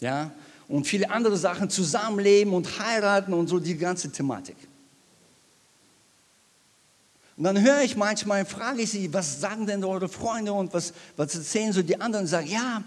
Ja, 0.00 0.32
und 0.66 0.84
viele 0.88 1.08
andere 1.12 1.36
Sachen, 1.36 1.70
Zusammenleben 1.70 2.52
und 2.52 2.80
heiraten 2.80 3.32
und 3.32 3.46
so 3.46 3.60
die 3.60 3.76
ganze 3.76 4.10
Thematik. 4.10 4.56
Und 7.42 7.46
dann 7.46 7.60
höre 7.60 7.82
ich 7.82 7.96
manchmal, 7.96 8.44
frage 8.44 8.82
ich 8.82 8.90
sie, 8.90 9.12
was 9.12 9.40
sagen 9.40 9.66
denn 9.66 9.82
eure 9.82 10.08
Freunde 10.08 10.52
und 10.52 10.72
was, 10.72 10.92
was 11.16 11.34
erzählen 11.34 11.72
so 11.72 11.82
die 11.82 12.00
anderen? 12.00 12.24
Sagen, 12.24 12.46
ja, 12.46 12.84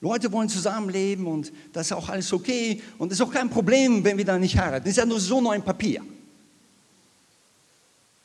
Leute 0.00 0.32
wollen 0.32 0.48
zusammenleben 0.48 1.26
und 1.26 1.52
das 1.74 1.88
ist 1.88 1.92
auch 1.92 2.08
alles 2.08 2.32
okay 2.32 2.82
und 2.96 3.12
es 3.12 3.20
ist 3.20 3.26
auch 3.26 3.30
kein 3.30 3.50
Problem, 3.50 4.02
wenn 4.02 4.16
wir 4.16 4.24
da 4.24 4.38
nicht 4.38 4.58
heiraten. 4.58 4.84
Das 4.84 4.92
ist 4.92 4.96
ja 4.96 5.04
nur 5.04 5.20
so 5.20 5.42
nur 5.42 5.52
ein 5.52 5.62
Papier. 5.62 6.02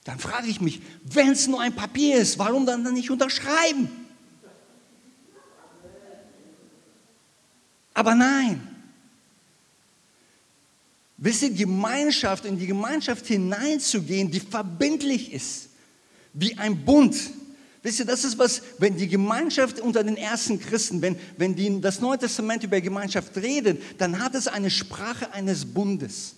Dann 0.06 0.18
frage 0.18 0.48
ich 0.48 0.62
mich, 0.62 0.82
wenn 1.04 1.32
es 1.32 1.46
nur 1.46 1.60
ein 1.60 1.76
Papier 1.76 2.20
ist, 2.20 2.40
warum 2.40 2.66
dann 2.66 2.82
nicht 2.94 3.12
unterschreiben? 3.12 3.90
Aber 7.94 8.16
nein, 8.16 8.66
Wisst 11.26 11.42
ihr, 11.42 11.50
Gemeinschaft, 11.50 12.46
in 12.46 12.60
die 12.60 12.68
Gemeinschaft 12.68 13.26
hineinzugehen, 13.26 14.30
die 14.30 14.40
verbindlich 14.40 15.34
ist, 15.34 15.70
wie 16.34 16.56
ein 16.56 16.86
Bund. 16.86 17.16
Wisst 17.82 17.98
ihr, 17.98 18.06
das 18.06 18.24
ist 18.24 18.38
was, 18.38 18.62
wenn 18.78 18.96
die 18.96 19.08
Gemeinschaft 19.08 19.80
unter 19.80 20.04
den 20.04 20.18
ersten 20.18 20.60
Christen, 20.60 21.02
wenn, 21.02 21.16
wenn 21.38 21.56
die, 21.56 21.82
das 21.82 22.00
Neue 22.00 22.20
Testament 22.20 22.64
über 22.64 22.80
Gemeinschaft 22.80 23.36
redet, 23.38 23.82
dann 23.98 24.24
hat 24.24 24.36
es 24.36 24.48
eine 24.48 24.70
Sprache 24.70 25.34
eines 25.34 25.66
Bundes. 25.66 26.36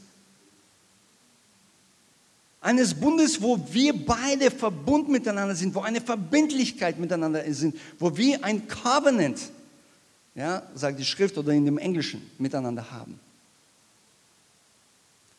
Eines 2.61 2.93
Bundes, 2.93 3.41
wo 3.41 3.59
wir 3.69 3.93
beide 3.93 4.49
verbunden 4.49 5.11
miteinander 5.11 5.53
sind, 5.55 5.75
wo 5.75 5.81
eine 5.81 5.99
Verbindlichkeit 5.99 6.97
miteinander 6.97 7.43
sind, 7.53 7.75
wo 7.99 8.15
wir 8.15 8.41
ein 8.41 8.65
Covenant, 8.69 9.37
ja, 10.33 10.63
sagt 10.75 10.97
die 10.97 11.03
Schrift 11.03 11.37
oder 11.37 11.51
in 11.51 11.65
dem 11.65 11.77
Englischen, 11.77 12.21
miteinander 12.37 12.89
haben 12.89 13.19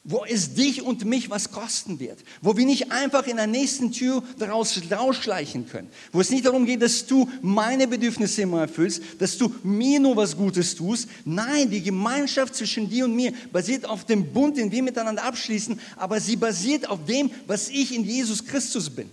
wo 0.04 0.24
es 0.24 0.54
dich 0.54 0.82
und 0.82 1.04
mich 1.04 1.28
was 1.28 1.50
kosten 1.50 2.00
wird, 2.00 2.18
wo 2.40 2.56
wir 2.56 2.64
nicht 2.64 2.92
einfach 2.92 3.26
in 3.26 3.36
der 3.36 3.46
nächsten 3.46 3.92
Tür 3.92 4.22
daraus 4.38 4.80
rausschleichen 4.90 5.68
können, 5.68 5.90
wo 6.12 6.20
es 6.20 6.30
nicht 6.30 6.46
darum 6.46 6.64
geht, 6.64 6.80
dass 6.80 7.06
du 7.06 7.28
meine 7.42 7.86
Bedürfnisse 7.86 8.42
immer 8.42 8.62
erfüllst, 8.62 9.02
dass 9.18 9.36
du 9.36 9.54
mir 9.62 10.00
nur 10.00 10.16
was 10.16 10.36
Gutes 10.36 10.74
tust. 10.76 11.08
Nein, 11.24 11.70
die 11.70 11.82
Gemeinschaft 11.82 12.54
zwischen 12.54 12.88
dir 12.88 13.04
und 13.04 13.16
mir 13.16 13.32
basiert 13.52 13.84
auf 13.84 14.04
dem 14.04 14.32
Bund, 14.32 14.56
den 14.56 14.72
wir 14.72 14.82
miteinander 14.82 15.24
abschließen, 15.24 15.78
aber 15.96 16.20
sie 16.20 16.36
basiert 16.36 16.88
auf 16.88 17.04
dem, 17.04 17.30
was 17.46 17.68
ich 17.68 17.94
in 17.94 18.04
Jesus 18.04 18.46
Christus 18.46 18.88
bin. 18.88 19.10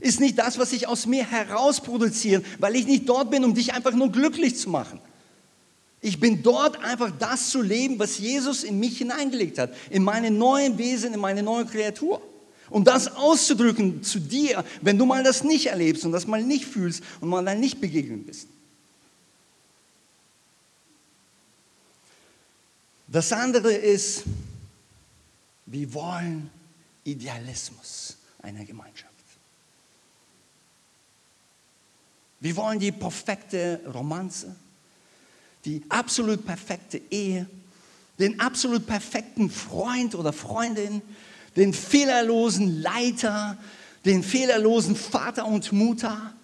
Ist 0.00 0.20
nicht 0.20 0.38
das, 0.38 0.58
was 0.58 0.72
ich 0.72 0.88
aus 0.88 1.06
mir 1.06 1.30
heraus 1.30 1.80
produziere, 1.80 2.42
weil 2.58 2.76
ich 2.76 2.86
nicht 2.86 3.08
dort 3.08 3.30
bin, 3.30 3.44
um 3.44 3.54
dich 3.54 3.74
einfach 3.74 3.92
nur 3.92 4.10
glücklich 4.10 4.56
zu 4.56 4.70
machen. 4.70 5.00
Ich 6.04 6.20
bin 6.20 6.42
dort 6.42 6.84
einfach 6.84 7.10
das 7.18 7.48
zu 7.48 7.62
leben, 7.62 7.98
was 7.98 8.18
Jesus 8.18 8.62
in 8.62 8.78
mich 8.78 8.98
hineingelegt 8.98 9.56
hat, 9.56 9.74
in 9.88 10.02
meine 10.02 10.30
neuen 10.30 10.76
Wesen, 10.76 11.14
in 11.14 11.20
meine 11.20 11.42
neue 11.42 11.64
Kreatur. 11.64 12.20
Um 12.68 12.84
das 12.84 13.16
auszudrücken 13.16 14.02
zu 14.02 14.18
dir, 14.18 14.66
wenn 14.82 14.98
du 14.98 15.06
mal 15.06 15.24
das 15.24 15.44
nicht 15.44 15.68
erlebst 15.68 16.04
und 16.04 16.12
das 16.12 16.26
mal 16.26 16.42
nicht 16.42 16.66
fühlst 16.66 17.02
und 17.22 17.30
mal 17.30 17.42
dann 17.42 17.58
nicht 17.58 17.80
begegnet 17.80 18.26
bist. 18.26 18.48
Das 23.08 23.32
andere 23.32 23.72
ist, 23.72 24.24
wir 25.64 25.94
wollen 25.94 26.50
Idealismus 27.04 28.18
einer 28.42 28.66
Gemeinschaft. 28.66 29.10
Wir 32.40 32.54
wollen 32.56 32.78
die 32.78 32.92
perfekte 32.92 33.80
Romanze 33.86 34.54
die 35.64 35.82
absolut 35.88 36.44
perfekte 36.44 37.00
Ehe, 37.10 37.46
den 38.18 38.38
absolut 38.40 38.86
perfekten 38.86 39.50
Freund 39.50 40.14
oder 40.14 40.32
Freundin, 40.32 41.02
den 41.56 41.72
fehlerlosen 41.72 42.82
Leiter, 42.82 43.56
den 44.04 44.22
fehlerlosen 44.22 44.96
Vater 44.96 45.46
und 45.46 45.72
Mutter. 45.72 46.34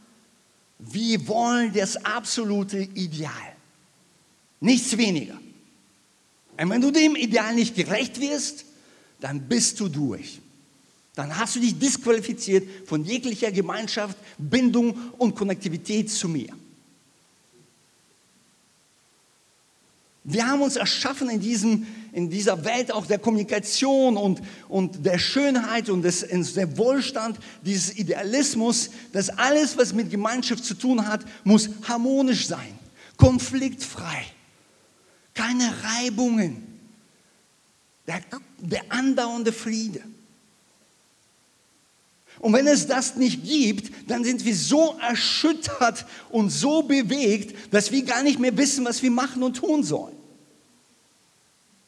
Wir 0.78 1.26
wollen 1.28 1.72
das 1.72 1.96
absolute 2.04 2.78
Ideal. 2.78 3.32
Nichts 4.60 4.96
weniger. 4.96 5.38
Und 6.56 6.70
wenn 6.70 6.80
du 6.80 6.90
dem 6.90 7.16
Ideal 7.16 7.54
nicht 7.54 7.74
gerecht 7.74 8.20
wirst, 8.20 8.64
dann 9.20 9.48
bist 9.48 9.80
du 9.80 9.88
durch. 9.88 10.40
Dann 11.14 11.36
hast 11.36 11.56
du 11.56 11.60
dich 11.60 11.78
disqualifiziert 11.78 12.66
von 12.86 13.04
jeglicher 13.04 13.50
Gemeinschaft, 13.50 14.16
Bindung 14.38 14.96
und 15.18 15.34
Konnektivität 15.34 16.10
zu 16.10 16.28
mir. 16.28 16.48
Wir 20.22 20.46
haben 20.46 20.60
uns 20.60 20.76
erschaffen 20.76 21.30
in, 21.30 21.40
diesem, 21.40 21.86
in 22.12 22.28
dieser 22.28 22.64
Welt 22.64 22.92
auch 22.92 23.06
der 23.06 23.18
Kommunikation 23.18 24.16
und, 24.16 24.42
und 24.68 25.04
der 25.06 25.18
Schönheit 25.18 25.88
und 25.88 26.02
des, 26.02 26.26
der 26.54 26.76
Wohlstand, 26.76 27.38
dieses 27.64 27.96
Idealismus, 27.96 28.90
dass 29.12 29.30
alles, 29.30 29.78
was 29.78 29.94
mit 29.94 30.10
Gemeinschaft 30.10 30.64
zu 30.64 30.74
tun 30.74 31.06
hat, 31.06 31.24
muss 31.44 31.70
harmonisch 31.88 32.46
sein, 32.46 32.78
konfliktfrei, 33.16 34.26
keine 35.32 35.72
Reibungen, 35.82 36.66
der, 38.06 38.20
der 38.58 38.82
andauernde 38.90 39.52
Friede. 39.52 40.02
Und 42.40 42.54
wenn 42.54 42.66
es 42.66 42.86
das 42.86 43.16
nicht 43.16 43.44
gibt, 43.44 44.10
dann 44.10 44.24
sind 44.24 44.44
wir 44.44 44.56
so 44.56 44.96
erschüttert 44.98 46.06
und 46.30 46.48
so 46.48 46.82
bewegt, 46.82 47.72
dass 47.72 47.92
wir 47.92 48.02
gar 48.02 48.22
nicht 48.22 48.38
mehr 48.38 48.56
wissen, 48.56 48.84
was 48.86 49.02
wir 49.02 49.10
machen 49.10 49.42
und 49.42 49.58
tun 49.58 49.82
sollen. 49.82 50.16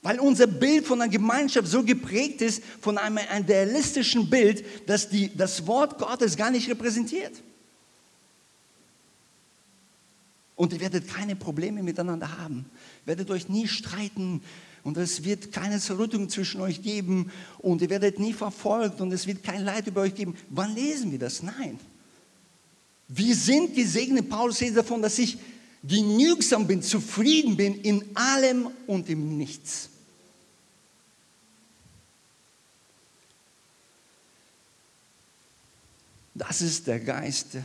Weil 0.03 0.21
unser 0.21 0.47
Bild 0.47 0.87
von 0.87 1.01
einer 1.01 1.11
Gemeinschaft 1.11 1.69
so 1.69 1.83
geprägt 1.83 2.43
ist 2.43 2.63
von 2.81 2.99
einem 2.99 3.19
idealistischen 3.41 4.29
Bild, 4.29 4.65
dass 4.87 5.09
die, 5.09 5.35
das 5.35 5.67
Wort 5.67 5.99
Gottes 5.99 6.37
gar 6.37 6.51
nicht 6.51 6.69
repräsentiert. 6.69 7.33
Und 10.55 10.75
ihr 10.75 10.81
werdet 10.81 11.09
keine 11.09 11.35
Probleme 11.35 11.83
miteinander 11.83 12.39
haben, 12.39 12.67
werdet 13.07 13.31
euch 13.31 13.49
nie 13.49 13.69
streiten, 13.69 14.43
und 14.85 14.97
es 14.97 15.25
wird 15.25 15.53
keine 15.53 15.79
Zerrüttung 15.79 16.29
zwischen 16.29 16.61
euch 16.61 16.83
geben 16.83 17.31
und 17.59 17.83
ihr 17.83 17.91
werdet 17.91 18.19
nie 18.19 18.33
verfolgt 18.33 19.01
und 19.01 19.13
es 19.13 19.27
wird 19.27 19.43
kein 19.43 19.65
Leid 19.65 19.87
über 19.87 20.03
euch 20.03 20.15
geben. 20.15 20.37
Wann 20.51 20.75
lesen 20.75 21.13
wir 21.13 21.19
das? 21.19 21.43
Nein. 21.43 21.79
Wir 23.09 23.37
sind 23.37 23.75
gesegnet. 23.75 24.29
Paulus 24.29 24.61
redet 24.61 24.79
davon, 24.79 25.03
dass 25.03 25.19
ich 25.19 25.39
genügsam 25.83 26.67
bin, 26.67 26.83
zufrieden 26.83 27.57
bin 27.57 27.81
in 27.83 28.05
allem 28.15 28.69
und 28.87 29.09
im 29.09 29.37
Nichts. 29.37 29.89
Das 36.35 36.63
ist 36.63 36.87
der 36.87 36.99
Geist 36.99 37.59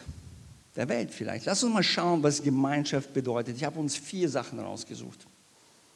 der 0.76 0.90
Welt 0.90 1.12
vielleicht. 1.12 1.46
Lass 1.46 1.64
uns 1.64 1.74
mal 1.74 1.84
schauen, 1.84 2.22
was 2.22 2.44
Gemeinschaft 2.44 3.14
bedeutet. 3.14 3.56
Ich 3.58 3.64
habe 3.64 3.80
uns 3.80 3.96
vier 3.96 4.30
Sachen 4.30 4.60
rausgesucht. 4.60 5.26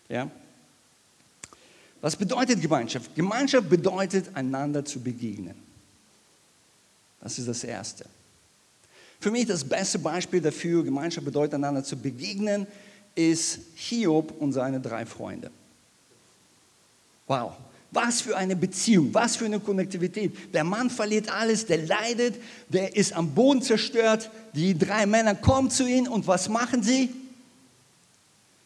Ja? 0.09 0.31
Was 2.01 2.15
bedeutet 2.15 2.62
Gemeinschaft? 2.62 3.15
Gemeinschaft 3.15 3.70
bedeutet, 3.70 4.36
einander 4.36 4.84
zu 4.84 5.00
begegnen. 5.00 5.55
Das 7.22 7.38
ist 7.38 7.48
das 7.48 7.63
Erste. 7.63 8.05
Für 9.20 9.29
mich 9.29 9.46
das 9.46 9.63
beste 9.63 10.00
Beispiel 10.00 10.41
dafür, 10.41 10.84
Gemeinschaft 10.84 11.24
bedeutet, 11.25 11.53
einander 11.53 11.84
zu 11.84 11.96
begegnen, 11.96 12.65
ist 13.13 13.60
Hiob 13.75 14.34
und 14.39 14.53
seine 14.53 14.79
drei 14.79 15.05
Freunde. 15.05 15.51
Wow, 17.27 17.53
was 17.91 18.22
für 18.22 18.36
eine 18.36 18.55
Beziehung, 18.55 19.13
was 19.13 19.36
für 19.36 19.46
eine 19.46 19.60
Konnektivität. 19.60 20.53
Der 20.55 20.63
Mann 20.63 20.89
verliert 20.89 21.31
alles, 21.31 21.67
der 21.67 21.86
leidet, 21.86 22.36
der 22.70 22.96
ist 22.96 23.13
am 23.13 23.29
Boden 23.36 23.62
zerstört. 23.62 24.31
Die 24.53 24.77
drei 24.77 25.05
Männer 25.05 25.36
kommen 25.36 25.70
zu 25.70 25.86
ihm 25.86 26.08
und 26.08 26.25
was 26.25 26.50
machen 26.50 26.81
sie? 26.81 27.10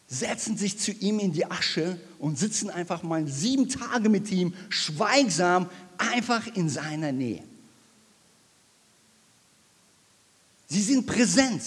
Setzen 0.08 0.56
sich 0.56 0.78
zu 0.78 0.92
ihm 0.92 1.18
in 1.18 1.32
die 1.32 1.50
Asche 1.50 2.00
und 2.18 2.38
sitzen 2.38 2.70
einfach 2.70 3.02
mal 3.02 3.26
sieben 3.26 3.68
Tage 3.68 4.08
mit 4.08 4.30
ihm, 4.30 4.54
schweigsam, 4.68 5.68
einfach 5.98 6.46
in 6.54 6.68
seiner 6.68 7.12
Nähe. 7.12 7.42
Sie 10.68 10.82
sind 10.82 11.06
präsent. 11.06 11.62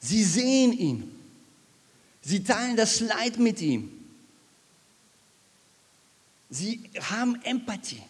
Sie 0.00 0.24
sehen 0.24 0.72
ihn. 0.72 1.18
Sie 2.22 2.42
teilen 2.42 2.76
das 2.76 3.00
Leid 3.00 3.38
mit 3.38 3.60
ihm. 3.60 3.90
Sie 6.50 6.90
haben 7.00 7.40
Empathie. 7.42 8.02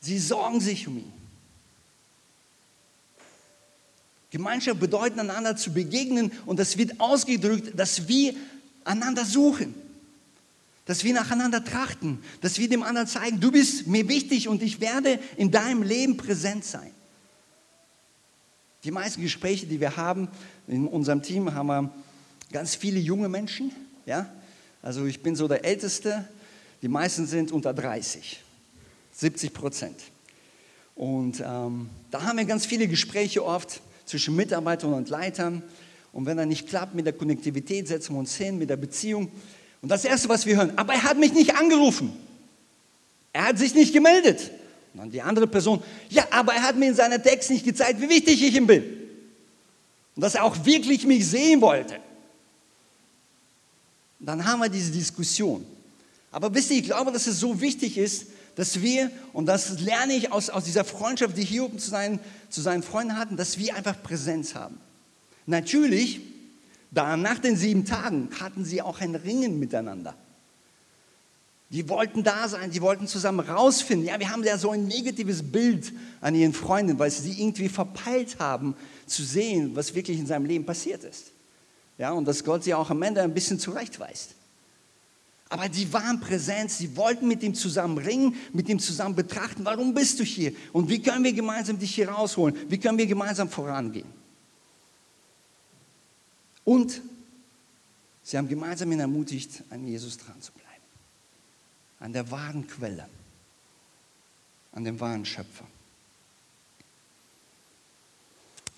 Sie 0.00 0.18
sorgen 0.18 0.60
sich 0.60 0.86
um 0.86 0.98
ihn. 0.98 1.21
Gemeinschaft 4.32 4.80
bedeutet, 4.80 5.18
einander 5.18 5.56
zu 5.56 5.74
begegnen 5.74 6.32
und 6.46 6.58
das 6.58 6.78
wird 6.78 6.98
ausgedrückt, 6.98 7.78
dass 7.78 8.08
wir 8.08 8.34
einander 8.82 9.26
suchen, 9.26 9.74
dass 10.86 11.04
wir 11.04 11.12
nacheinander 11.12 11.62
trachten, 11.62 12.18
dass 12.40 12.58
wir 12.58 12.66
dem 12.66 12.82
anderen 12.82 13.06
zeigen, 13.06 13.40
du 13.40 13.52
bist 13.52 13.86
mir 13.86 14.08
wichtig 14.08 14.48
und 14.48 14.62
ich 14.62 14.80
werde 14.80 15.18
in 15.36 15.50
deinem 15.50 15.82
Leben 15.82 16.16
präsent 16.16 16.64
sein. 16.64 16.90
Die 18.84 18.90
meisten 18.90 19.20
Gespräche, 19.20 19.66
die 19.66 19.78
wir 19.78 19.98
haben 19.98 20.28
in 20.66 20.88
unserem 20.88 21.22
Team, 21.22 21.52
haben 21.54 21.66
wir 21.66 21.90
ganz 22.52 22.74
viele 22.74 23.00
junge 23.00 23.28
Menschen. 23.28 23.70
Ja? 24.06 24.32
Also 24.80 25.04
ich 25.04 25.22
bin 25.22 25.36
so 25.36 25.46
der 25.46 25.62
Älteste, 25.62 26.26
die 26.80 26.88
meisten 26.88 27.26
sind 27.26 27.52
unter 27.52 27.74
30, 27.74 28.42
70 29.12 29.52
Prozent. 29.52 30.00
Und 30.96 31.40
ähm, 31.40 31.90
da 32.10 32.22
haben 32.22 32.38
wir 32.38 32.46
ganz 32.46 32.64
viele 32.64 32.88
Gespräche 32.88 33.44
oft 33.44 33.82
zwischen 34.12 34.36
Mitarbeitern 34.36 34.92
und 34.92 35.08
Leitern. 35.08 35.62
Und 36.12 36.26
wenn 36.26 36.38
er 36.38 36.44
nicht 36.44 36.68
klappt 36.68 36.94
mit 36.94 37.06
der 37.06 37.14
Konnektivität, 37.14 37.88
setzen 37.88 38.14
wir 38.14 38.18
uns 38.18 38.36
hin 38.36 38.58
mit 38.58 38.68
der 38.68 38.76
Beziehung. 38.76 39.32
Und 39.80 39.88
das 39.88 40.04
Erste, 40.04 40.28
was 40.28 40.44
wir 40.44 40.56
hören, 40.56 40.72
aber 40.76 40.92
er 40.92 41.02
hat 41.02 41.16
mich 41.16 41.32
nicht 41.32 41.56
angerufen. 41.56 42.12
Er 43.32 43.46
hat 43.46 43.58
sich 43.58 43.74
nicht 43.74 43.94
gemeldet. 43.94 44.50
Und 44.92 45.00
dann 45.00 45.10
die 45.10 45.22
andere 45.22 45.46
Person, 45.46 45.82
ja, 46.10 46.26
aber 46.30 46.52
er 46.52 46.62
hat 46.62 46.76
mir 46.76 46.88
in 46.88 46.94
seiner 46.94 47.22
Text 47.22 47.50
nicht 47.50 47.64
gezeigt, 47.64 48.02
wie 48.02 48.08
wichtig 48.10 48.42
ich 48.42 48.54
ihm 48.54 48.66
bin. 48.66 48.84
Und 50.14 50.20
dass 50.20 50.34
er 50.34 50.44
auch 50.44 50.62
wirklich 50.66 51.06
mich 51.06 51.26
sehen 51.26 51.62
wollte. 51.62 51.96
dann 54.20 54.44
haben 54.44 54.60
wir 54.60 54.68
diese 54.68 54.92
Diskussion. 54.92 55.64
Aber 56.30 56.54
wisst 56.54 56.70
ihr, 56.70 56.76
ich 56.76 56.84
glaube, 56.84 57.10
dass 57.10 57.26
es 57.26 57.40
so 57.40 57.58
wichtig 57.62 57.96
ist, 57.96 58.26
dass 58.54 58.82
wir, 58.82 59.10
und 59.32 59.46
das 59.46 59.80
lerne 59.80 60.14
ich 60.14 60.32
aus, 60.32 60.50
aus 60.50 60.64
dieser 60.64 60.84
Freundschaft, 60.84 61.36
die 61.36 61.44
Hiob 61.44 61.80
zu 61.80 61.90
seinen, 61.90 62.20
zu 62.50 62.60
seinen 62.60 62.82
Freunden 62.82 63.16
hatten, 63.16 63.36
dass 63.36 63.58
wir 63.58 63.74
einfach 63.74 64.02
Präsenz 64.02 64.54
haben. 64.54 64.78
Natürlich, 65.46 66.20
da 66.90 67.16
nach 67.16 67.38
den 67.38 67.56
sieben 67.56 67.84
Tagen 67.84 68.28
hatten 68.38 68.64
sie 68.64 68.82
auch 68.82 69.00
ein 69.00 69.14
Ringen 69.14 69.58
miteinander. 69.58 70.14
Die 71.70 71.88
wollten 71.88 72.22
da 72.22 72.48
sein, 72.48 72.70
die 72.70 72.82
wollten 72.82 73.06
zusammen 73.06 73.40
rausfinden. 73.40 74.06
Ja, 74.06 74.20
wir 74.20 74.28
haben 74.28 74.44
ja 74.44 74.58
so 74.58 74.72
ein 74.72 74.86
negatives 74.86 75.42
Bild 75.42 75.90
an 76.20 76.34
ihren 76.34 76.52
Freunden, 76.52 76.98
weil 76.98 77.10
sie 77.10 77.40
irgendwie 77.40 77.70
verpeilt 77.70 78.38
haben, 78.38 78.76
zu 79.06 79.24
sehen, 79.24 79.74
was 79.74 79.94
wirklich 79.94 80.18
in 80.18 80.26
seinem 80.26 80.44
Leben 80.44 80.66
passiert 80.66 81.02
ist. 81.02 81.32
Ja, 81.96 82.12
und 82.12 82.26
dass 82.26 82.44
Gott 82.44 82.64
sie 82.64 82.74
auch 82.74 82.90
am 82.90 83.00
Ende 83.02 83.22
ein 83.22 83.32
bisschen 83.32 83.58
zurechtweist. 83.58 84.34
Aber 85.52 85.68
die 85.68 85.92
waren 85.92 86.18
präsent, 86.18 86.70
sie 86.70 86.96
wollten 86.96 87.28
mit 87.28 87.42
ihm 87.42 87.54
zusammen 87.54 87.98
ringen, 87.98 88.36
mit 88.54 88.70
ihm 88.70 88.78
zusammen 88.78 89.14
betrachten, 89.14 89.66
warum 89.66 89.92
bist 89.92 90.18
du 90.18 90.24
hier? 90.24 90.54
Und 90.72 90.88
wie 90.88 91.02
können 91.02 91.22
wir 91.22 91.34
gemeinsam 91.34 91.78
dich 91.78 91.94
hier 91.94 92.08
rausholen, 92.08 92.56
wie 92.70 92.78
können 92.78 92.96
wir 92.96 93.06
gemeinsam 93.06 93.50
vorangehen. 93.50 94.08
Und 96.64 97.02
sie 98.22 98.38
haben 98.38 98.48
gemeinsam 98.48 98.92
ihn 98.92 99.00
ermutigt, 99.00 99.62
an 99.68 99.86
Jesus 99.86 100.16
dran 100.16 100.40
zu 100.40 100.52
bleiben, 100.52 100.84
an 102.00 102.14
der 102.14 102.30
wahren 102.30 102.66
Quelle, 102.66 103.06
an 104.72 104.84
dem 104.84 104.98
wahren 104.98 105.26
Schöpfer. 105.26 105.66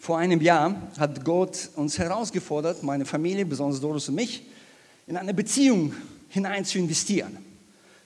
Vor 0.00 0.18
einem 0.18 0.40
Jahr 0.40 0.90
hat 0.98 1.24
Gott 1.24 1.70
uns 1.76 2.00
herausgefordert, 2.00 2.82
meine 2.82 3.04
Familie, 3.04 3.46
besonders 3.46 3.80
Doris 3.80 4.08
und 4.08 4.16
mich, 4.16 4.42
in 5.06 5.16
eine 5.16 5.34
Beziehung 5.34 5.94
hinein 6.34 6.64
zu 6.64 6.78
investieren. 6.78 7.38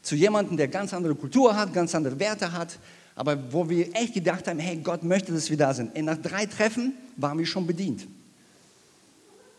Zu 0.03 0.15
jemandem, 0.15 0.57
der 0.57 0.69
ganz 0.69 0.95
andere 0.95 1.15
Kultur 1.15 1.57
hat, 1.57 1.73
ganz 1.73 1.95
andere 1.95 2.19
Werte 2.21 2.53
hat, 2.53 2.79
aber 3.15 3.53
wo 3.53 3.69
wir 3.69 3.95
echt 3.97 4.15
gedacht 4.15 4.47
haben, 4.47 4.61
hey, 4.61 4.77
Gott 4.77 5.03
möchte, 5.03 5.33
dass 5.33 5.51
wir 5.51 5.57
da 5.57 5.75
sind. 5.75 5.97
Und 5.97 6.05
nach 6.05 6.19
drei 6.19 6.47
Treffen 6.47 6.95
waren 7.17 7.39
wir 7.39 7.47
schon 7.47 7.67
bedient. 7.67 8.07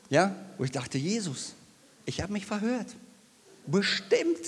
Ja, 0.09 0.33
wo 0.57 0.63
ich 0.63 0.71
dachte, 0.71 0.97
Jesus, 0.97 1.53
ich 2.05 2.21
habe 2.21 2.31
mich 2.31 2.45
verhört. 2.45 2.87
Bestimmt. 3.67 4.39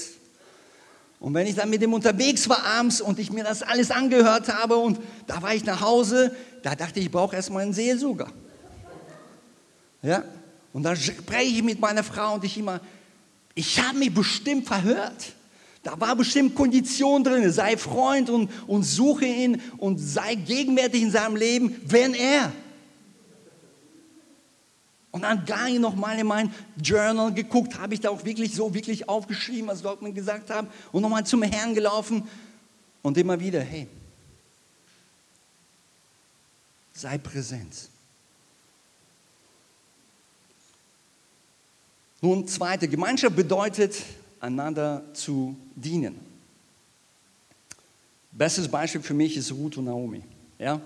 Und 1.20 1.34
wenn 1.34 1.46
ich 1.46 1.56
dann 1.56 1.70
mit 1.70 1.82
dem 1.82 1.94
unterwegs 1.94 2.48
war 2.48 2.64
abends 2.64 3.02
und 3.02 3.20
ich 3.20 3.32
mir 3.32 3.44
das 3.44 3.62
alles 3.62 3.92
angehört 3.92 4.48
habe 4.48 4.78
und 4.78 5.00
da 5.28 5.42
war 5.42 5.54
ich 5.54 5.66
nach 5.66 5.82
Hause, 5.82 6.36
da 6.64 6.76
dachte 6.76 7.00
ich, 7.00 7.08
ich 7.08 7.12
brauche 7.12 7.36
erstmal 7.36 7.64
einen 7.64 7.74
Seelsucher. 7.74 8.32
Ja, 10.02 10.24
und 10.74 10.84
dann 10.84 10.96
spreche 10.96 11.58
ich 11.58 11.64
mit 11.64 11.80
meiner 11.80 12.04
Frau 12.04 12.36
und 12.36 12.44
ich 12.44 12.58
immer, 12.58 12.80
ich 13.56 13.80
habe 13.80 13.98
mich 13.98 14.14
bestimmt 14.14 14.68
verhört. 14.68 15.34
Da 15.84 16.00
war 16.00 16.16
bestimmt 16.16 16.56
Kondition 16.56 17.24
drin. 17.24 17.52
Sei 17.52 17.76
Freund 17.76 18.30
und, 18.30 18.50
und 18.68 18.84
suche 18.84 19.26
ihn 19.26 19.62
und 19.78 19.98
sei 19.98 20.36
gegenwärtig 20.36 21.02
in 21.02 21.12
seinem 21.12 21.36
Leben, 21.36 21.76
wenn 21.86 22.14
er. 22.14 22.52
Und 25.12 25.24
dann 25.24 25.46
gar 25.46 25.66
nicht 25.66 25.82
nochmal 25.82 26.18
in 26.18 26.28
mein 26.28 26.54
Journal 26.82 27.34
geguckt, 27.34 27.78
habe 27.78 27.94
ich 27.94 28.00
da 28.00 28.10
auch 28.10 28.24
wirklich 28.24 28.54
so 28.54 28.74
wirklich 28.74 29.10
aufgeschrieben, 29.10 29.68
was 29.68 29.84
Gott 29.84 30.02
mir 30.02 30.14
gesagt 30.14 30.50
hat, 30.50 30.68
und 30.94 31.02
nochmal 31.02 31.26
zum 31.26 31.44
Herrn 31.44 31.74
gelaufen 31.74 32.28
und 33.02 33.18
immer 33.18 33.38
wieder, 33.38 33.60
hey, 33.60 33.88
sei 36.94 37.18
präsent. 37.18 37.91
Nun, 42.22 42.48
zweite, 42.48 42.88
Gemeinschaft 42.88 43.36
bedeutet, 43.36 43.96
einander 44.40 45.04
zu 45.14 45.56
dienen. 45.76 46.16
Bestes 48.32 48.68
Beispiel 48.68 49.02
für 49.02 49.14
mich 49.14 49.36
ist 49.36 49.52
Ruth 49.52 49.78
und 49.78 49.86
Naomi. 49.86 50.22
Ja? 50.60 50.80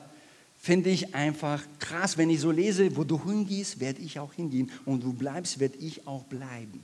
Finde 0.60 0.90
ich 0.90 1.14
einfach 1.14 1.62
krass, 1.80 2.18
wenn 2.18 2.30
ich 2.30 2.40
so 2.40 2.52
lese, 2.52 2.96
wo 2.96 3.04
du 3.04 3.22
hingehst, 3.24 3.80
werde 3.80 4.02
ich 4.02 4.18
auch 4.18 4.34
hingehen 4.34 4.72
und 4.86 5.04
wo 5.04 5.10
du 5.10 5.14
bleibst, 5.14 5.60
werde 5.60 5.78
ich 5.78 6.08
auch 6.08 6.24
bleiben. 6.24 6.82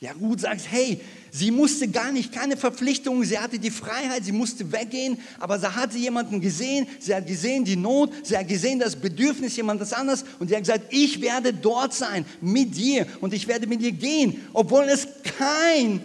Ja, 0.00 0.12
Ruth 0.12 0.40
sagt, 0.40 0.62
hey, 0.70 1.00
sie 1.32 1.50
musste 1.50 1.88
gar 1.88 2.12
nicht, 2.12 2.32
keine 2.32 2.56
Verpflichtungen, 2.56 3.24
sie 3.24 3.36
hatte 3.36 3.58
die 3.58 3.72
Freiheit, 3.72 4.24
sie 4.24 4.30
musste 4.30 4.70
weggehen, 4.70 5.18
aber 5.40 5.58
sie 5.58 5.74
hatte 5.74 5.98
jemanden 5.98 6.40
gesehen, 6.40 6.86
sie 7.00 7.12
hat 7.12 7.26
gesehen 7.26 7.64
die 7.64 7.74
Not, 7.74 8.12
sie 8.22 8.36
hat 8.36 8.46
gesehen 8.46 8.78
das 8.78 8.94
Bedürfnis 8.94 9.56
jemandes 9.56 9.92
anderes 9.92 10.24
und 10.38 10.48
sie 10.48 10.54
hat 10.54 10.62
gesagt, 10.62 10.84
ich 10.90 11.20
werde 11.20 11.52
dort 11.52 11.94
sein 11.94 12.24
mit 12.40 12.76
dir 12.76 13.08
und 13.20 13.34
ich 13.34 13.48
werde 13.48 13.66
mit 13.66 13.80
dir 13.80 13.90
gehen, 13.90 14.46
obwohl 14.52 14.84
es 14.84 15.08
kein 15.36 16.00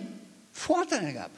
Vorteil 0.52 1.14
gab. 1.14 1.32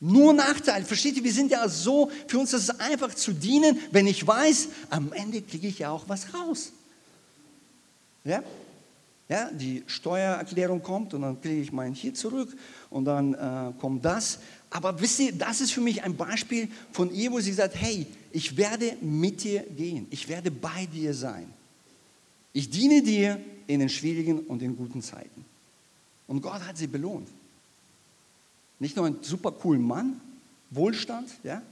Nur 0.00 0.32
Nachteil. 0.32 0.82
Versteht 0.84 1.18
ihr, 1.18 1.24
wir 1.24 1.32
sind 1.32 1.52
ja 1.52 1.68
so, 1.68 2.10
für 2.26 2.38
uns 2.38 2.52
ist 2.52 2.64
es 2.64 2.80
einfach 2.80 3.14
zu 3.14 3.32
dienen, 3.32 3.78
wenn 3.92 4.06
ich 4.06 4.26
weiß, 4.26 4.68
am 4.88 5.12
Ende 5.12 5.42
kriege 5.42 5.68
ich 5.68 5.78
ja 5.78 5.90
auch 5.90 6.08
was 6.08 6.34
raus. 6.34 6.72
Ja? 8.24 8.42
Ja, 9.30 9.48
die 9.52 9.84
Steuererklärung 9.86 10.82
kommt 10.82 11.14
und 11.14 11.22
dann 11.22 11.40
kriege 11.40 11.62
ich 11.62 11.70
mein 11.70 11.94
hier 11.94 12.12
zurück 12.12 12.52
und 12.90 13.04
dann 13.04 13.34
äh, 13.34 13.72
kommt 13.78 14.04
das. 14.04 14.40
Aber 14.70 15.00
wisst 15.00 15.20
ihr, 15.20 15.32
das 15.32 15.60
ist 15.60 15.70
für 15.70 15.80
mich 15.80 16.02
ein 16.02 16.16
Beispiel 16.16 16.68
von 16.90 17.14
ihr, 17.14 17.30
wo 17.30 17.38
sie 17.38 17.52
sagt, 17.52 17.76
hey, 17.76 18.08
ich 18.32 18.56
werde 18.56 18.96
mit 19.00 19.44
dir 19.44 19.60
gehen, 19.62 20.08
ich 20.10 20.28
werde 20.28 20.50
bei 20.50 20.84
dir 20.86 21.14
sein. 21.14 21.46
Ich 22.52 22.70
diene 22.70 23.02
dir 23.02 23.40
in 23.68 23.78
den 23.78 23.88
schwierigen 23.88 24.40
und 24.40 24.62
in 24.62 24.76
guten 24.76 25.00
Zeiten. 25.00 25.44
Und 26.26 26.42
Gott 26.42 26.66
hat 26.66 26.76
sie 26.76 26.88
belohnt. 26.88 27.28
Nicht 28.80 28.96
nur 28.96 29.06
einen 29.06 29.22
super 29.22 29.52
coolen 29.52 29.82
Mann, 29.82 30.20
Wohlstand, 30.70 31.28
ja, 31.44 31.62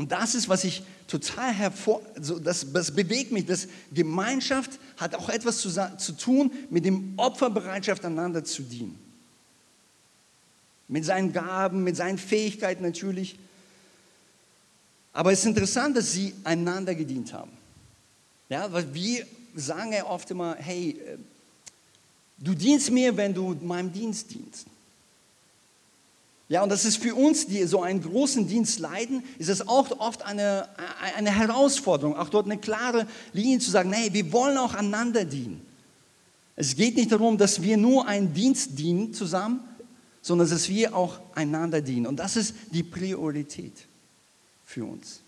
und 0.00 0.12
das 0.12 0.34
ist, 0.34 0.48
was 0.48 0.64
ich 0.64 0.82
total 1.06 1.52
hervor, 1.52 2.00
also 2.16 2.38
das, 2.38 2.72
das 2.72 2.90
bewegt 2.90 3.32
mich, 3.32 3.44
dass 3.44 3.68
Gemeinschaft 3.92 4.80
hat 4.96 5.14
auch 5.14 5.28
etwas 5.28 5.58
zu, 5.58 5.68
zu 5.68 6.12
tun 6.12 6.50
mit 6.70 6.86
dem 6.86 7.12
Opferbereitschaft, 7.18 8.02
einander 8.06 8.42
zu 8.42 8.62
dienen. 8.62 8.98
Mit 10.88 11.04
seinen 11.04 11.34
Gaben, 11.34 11.84
mit 11.84 11.96
seinen 11.96 12.16
Fähigkeiten 12.16 12.82
natürlich. 12.82 13.38
Aber 15.12 15.32
es 15.32 15.40
ist 15.40 15.44
interessant, 15.44 15.98
dass 15.98 16.12
sie 16.12 16.32
einander 16.44 16.94
gedient 16.94 17.34
haben. 17.34 17.52
Ja, 18.48 18.72
weil 18.72 18.94
wir 18.94 19.26
sagen 19.54 19.92
ja 19.92 20.06
oft 20.06 20.30
immer, 20.30 20.56
hey, 20.56 20.92
äh, 20.92 21.18
du 22.38 22.54
dienst 22.54 22.90
mir, 22.90 23.14
wenn 23.18 23.34
du 23.34 23.54
meinem 23.60 23.92
Dienst 23.92 24.30
dienst. 24.30 24.66
Ja, 26.50 26.64
und 26.64 26.68
das 26.68 26.84
ist 26.84 26.96
für 26.96 27.14
uns, 27.14 27.46
die 27.46 27.64
so 27.64 27.80
einen 27.80 28.02
großen 28.02 28.48
Dienst 28.48 28.80
leiden, 28.80 29.22
ist 29.38 29.48
es 29.48 29.68
auch 29.68 30.00
oft 30.00 30.22
eine, 30.22 30.68
eine 31.16 31.30
Herausforderung, 31.30 32.16
auch 32.16 32.28
dort 32.28 32.46
eine 32.46 32.58
klare 32.58 33.06
Linie 33.32 33.60
zu 33.60 33.70
sagen, 33.70 33.90
nee, 33.90 34.12
wir 34.12 34.32
wollen 34.32 34.58
auch 34.58 34.74
einander 34.74 35.24
dienen. 35.24 35.64
Es 36.56 36.74
geht 36.74 36.96
nicht 36.96 37.12
darum, 37.12 37.38
dass 37.38 37.62
wir 37.62 37.76
nur 37.76 38.08
einen 38.08 38.34
Dienst 38.34 38.76
dienen 38.76 39.14
zusammen, 39.14 39.60
sondern 40.22 40.50
dass 40.50 40.68
wir 40.68 40.96
auch 40.96 41.20
einander 41.36 41.80
dienen. 41.80 42.08
Und 42.08 42.16
das 42.16 42.34
ist 42.34 42.52
die 42.72 42.82
Priorität 42.82 43.86
für 44.64 44.84
uns. 44.84 45.20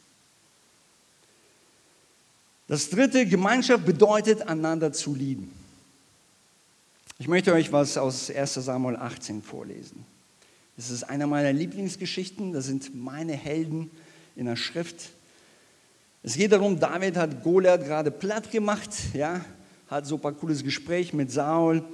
Das 2.66 2.90
dritte, 2.90 3.26
Gemeinschaft 3.26 3.86
bedeutet, 3.86 4.42
einander 4.42 4.92
zu 4.92 5.14
lieben. 5.14 5.52
Ich 7.20 7.28
möchte 7.28 7.52
euch 7.52 7.70
was 7.70 7.96
aus 7.96 8.28
1 8.28 8.54
Samuel 8.54 8.96
18 8.96 9.40
vorlesen. 9.40 10.04
Das 10.76 10.90
ist 10.90 11.04
einer 11.04 11.26
meiner 11.26 11.52
Lieblingsgeschichten. 11.52 12.52
Das 12.52 12.66
sind 12.66 12.94
meine 12.94 13.34
Helden 13.34 13.90
in 14.36 14.46
der 14.46 14.56
Schrift. 14.56 15.10
Es 16.22 16.36
geht 16.36 16.52
darum, 16.52 16.78
David 16.78 17.16
hat 17.16 17.42
Goliath 17.42 17.84
gerade 17.84 18.10
platt 18.10 18.50
gemacht, 18.50 18.90
ja, 19.12 19.44
hat 19.88 20.06
so 20.06 20.20
ein 20.22 20.36
cooles 20.38 20.62
Gespräch 20.62 21.12
mit 21.12 21.32
Saul. 21.32 21.84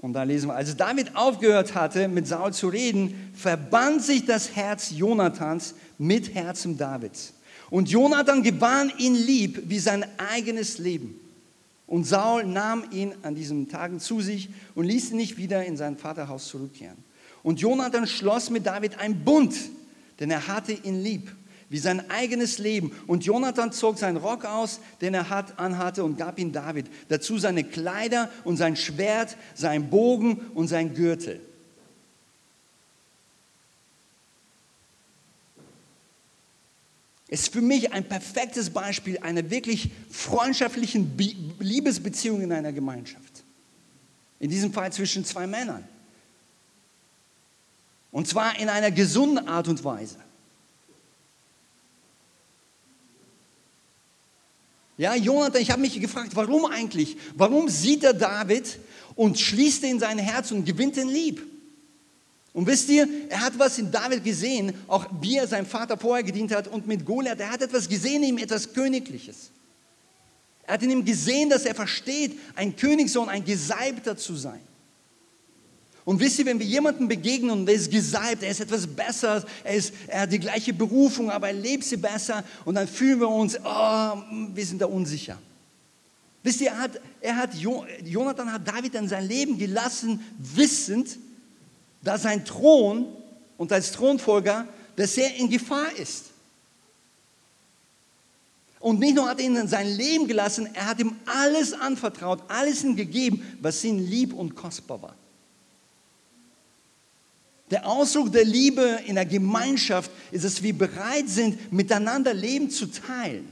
Und 0.00 0.12
da 0.12 0.22
lesen 0.22 0.48
wir, 0.48 0.54
als 0.54 0.76
David 0.76 1.16
aufgehört 1.16 1.74
hatte, 1.74 2.06
mit 2.06 2.26
Saul 2.26 2.52
zu 2.52 2.68
reden, 2.68 3.32
verband 3.34 4.02
sich 4.02 4.26
das 4.26 4.54
Herz 4.54 4.90
Jonathans 4.90 5.74
mit 5.96 6.34
Herzen 6.34 6.76
Davids. 6.76 7.32
Und 7.70 7.90
Jonathan 7.90 8.42
gewann 8.42 8.92
ihn 8.98 9.14
lieb 9.14 9.62
wie 9.66 9.78
sein 9.78 10.04
eigenes 10.18 10.78
Leben. 10.78 11.18
Und 11.86 12.04
Saul 12.04 12.44
nahm 12.44 12.84
ihn 12.92 13.14
an 13.22 13.34
diesen 13.34 13.68
Tagen 13.68 13.98
zu 13.98 14.20
sich 14.20 14.50
und 14.74 14.84
ließ 14.84 15.10
ihn 15.10 15.16
nicht 15.16 15.38
wieder 15.38 15.64
in 15.64 15.76
sein 15.76 15.96
Vaterhaus 15.96 16.46
zurückkehren. 16.46 17.07
Und 17.48 17.60
Jonathan 17.60 18.06
schloss 18.06 18.50
mit 18.50 18.66
David 18.66 18.98
einen 18.98 19.24
Bund, 19.24 19.54
denn 20.20 20.30
er 20.30 20.48
hatte 20.48 20.70
ihn 20.70 21.02
lieb, 21.02 21.34
wie 21.70 21.78
sein 21.78 22.10
eigenes 22.10 22.58
Leben. 22.58 22.92
Und 23.06 23.24
Jonathan 23.24 23.72
zog 23.72 23.96
seinen 23.96 24.18
Rock 24.18 24.44
aus, 24.44 24.80
den 25.00 25.14
er 25.14 25.30
hat, 25.30 25.58
anhatte, 25.58 26.04
und 26.04 26.18
gab 26.18 26.38
ihn 26.38 26.52
David. 26.52 26.88
Dazu 27.08 27.38
seine 27.38 27.64
Kleider 27.64 28.30
und 28.44 28.58
sein 28.58 28.76
Schwert, 28.76 29.38
sein 29.54 29.88
Bogen 29.88 30.36
und 30.52 30.68
sein 30.68 30.92
Gürtel. 30.92 31.40
Es 37.28 37.44
ist 37.44 37.54
für 37.54 37.62
mich 37.62 37.94
ein 37.94 38.04
perfektes 38.04 38.68
Beispiel 38.68 39.20
einer 39.20 39.48
wirklich 39.48 39.90
freundschaftlichen 40.10 41.16
Liebesbeziehung 41.60 42.42
in 42.42 42.52
einer 42.52 42.74
Gemeinschaft. 42.74 43.42
In 44.38 44.50
diesem 44.50 44.70
Fall 44.70 44.92
zwischen 44.92 45.24
zwei 45.24 45.46
Männern. 45.46 45.88
Und 48.10 48.26
zwar 48.26 48.58
in 48.58 48.68
einer 48.68 48.90
gesunden 48.90 49.46
Art 49.48 49.68
und 49.68 49.82
Weise. 49.84 50.16
Ja, 54.96 55.14
Jonathan, 55.14 55.62
ich 55.62 55.70
habe 55.70 55.80
mich 55.80 56.00
gefragt, 56.00 56.34
warum 56.34 56.66
eigentlich? 56.66 57.16
Warum 57.36 57.68
sieht 57.68 58.02
er 58.02 58.14
David 58.14 58.78
und 59.14 59.38
schließt 59.38 59.84
ihn 59.84 59.92
in 59.92 60.00
sein 60.00 60.18
Herz 60.18 60.50
und 60.50 60.64
gewinnt 60.64 60.96
ihn 60.96 61.08
lieb? 61.08 61.40
Und 62.52 62.66
wisst 62.66 62.88
ihr, 62.88 63.06
er 63.28 63.40
hat 63.40 63.56
was 63.56 63.78
in 63.78 63.92
David 63.92 64.24
gesehen, 64.24 64.74
auch 64.88 65.06
wie 65.20 65.36
er 65.36 65.46
seinem 65.46 65.66
Vater 65.66 65.96
vorher 65.96 66.24
gedient 66.24 66.52
hat 66.52 66.66
und 66.66 66.88
mit 66.88 67.04
Goliath, 67.04 67.38
er 67.38 67.50
hat 67.50 67.62
etwas 67.62 67.88
gesehen 67.88 68.24
in 68.24 68.30
ihm, 68.30 68.38
etwas 68.38 68.72
Königliches. 68.72 69.50
Er 70.64 70.74
hat 70.74 70.82
in 70.82 70.90
ihm 70.90 71.04
gesehen, 71.04 71.48
dass 71.48 71.64
er 71.64 71.76
versteht, 71.76 72.36
ein 72.56 72.74
Königssohn, 72.74 73.28
ein 73.28 73.44
Gesalbter 73.44 74.16
zu 74.16 74.34
sein. 74.34 74.60
Und 76.08 76.20
wisst 76.20 76.38
ihr, 76.38 76.46
wenn 76.46 76.58
wir 76.58 76.64
jemandem 76.64 77.06
begegnen 77.06 77.50
und 77.50 77.68
er 77.68 77.74
ist 77.74 77.90
gesalbt, 77.90 78.42
er 78.42 78.50
ist 78.50 78.60
etwas 78.60 78.86
besser, 78.86 79.44
er, 79.62 79.74
ist, 79.74 79.92
er 80.06 80.22
hat 80.22 80.32
die 80.32 80.38
gleiche 80.38 80.72
Berufung, 80.72 81.30
aber 81.30 81.48
er 81.48 81.52
lebt 81.52 81.84
sie 81.84 81.98
besser 81.98 82.42
und 82.64 82.76
dann 82.76 82.88
fühlen 82.88 83.20
wir 83.20 83.28
uns, 83.28 83.58
oh, 83.62 84.22
wir 84.54 84.64
sind 84.64 84.80
da 84.80 84.86
unsicher. 84.86 85.36
Wisst 86.42 86.62
ihr, 86.62 86.68
er 86.68 86.78
hat, 86.78 87.00
er 87.20 87.36
hat, 87.36 87.50
Jonathan 87.54 88.50
hat 88.50 88.66
David 88.66 88.94
in 88.94 89.06
sein 89.06 89.28
Leben 89.28 89.58
gelassen, 89.58 90.24
wissend, 90.38 91.18
dass 92.02 92.22
sein 92.22 92.42
Thron 92.42 93.04
und 93.58 93.70
als 93.70 93.92
Thronfolger, 93.92 94.66
dass 94.96 95.14
er 95.18 95.36
in 95.36 95.50
Gefahr 95.50 95.94
ist. 95.98 96.30
Und 98.80 98.98
nicht 98.98 99.14
nur 99.14 99.28
hat 99.28 99.40
er 99.40 99.44
ihn 99.44 99.68
sein 99.68 99.88
Leben 99.94 100.26
gelassen, 100.26 100.70
er 100.72 100.86
hat 100.86 101.00
ihm 101.00 101.16
alles 101.26 101.74
anvertraut, 101.74 102.42
alles 102.48 102.82
ihm 102.82 102.96
gegeben, 102.96 103.42
was 103.60 103.84
ihm 103.84 103.98
lieb 103.98 104.32
und 104.32 104.54
kostbar 104.54 105.02
war. 105.02 105.14
Der 107.70 107.86
Ausdruck 107.86 108.32
der 108.32 108.44
Liebe 108.44 109.00
in 109.06 109.16
der 109.16 109.26
Gemeinschaft 109.26 110.10
ist, 110.30 110.44
dass 110.44 110.62
wir 110.62 110.72
bereit 110.72 111.28
sind, 111.28 111.72
miteinander 111.72 112.32
Leben 112.32 112.70
zu 112.70 112.86
teilen, 112.86 113.48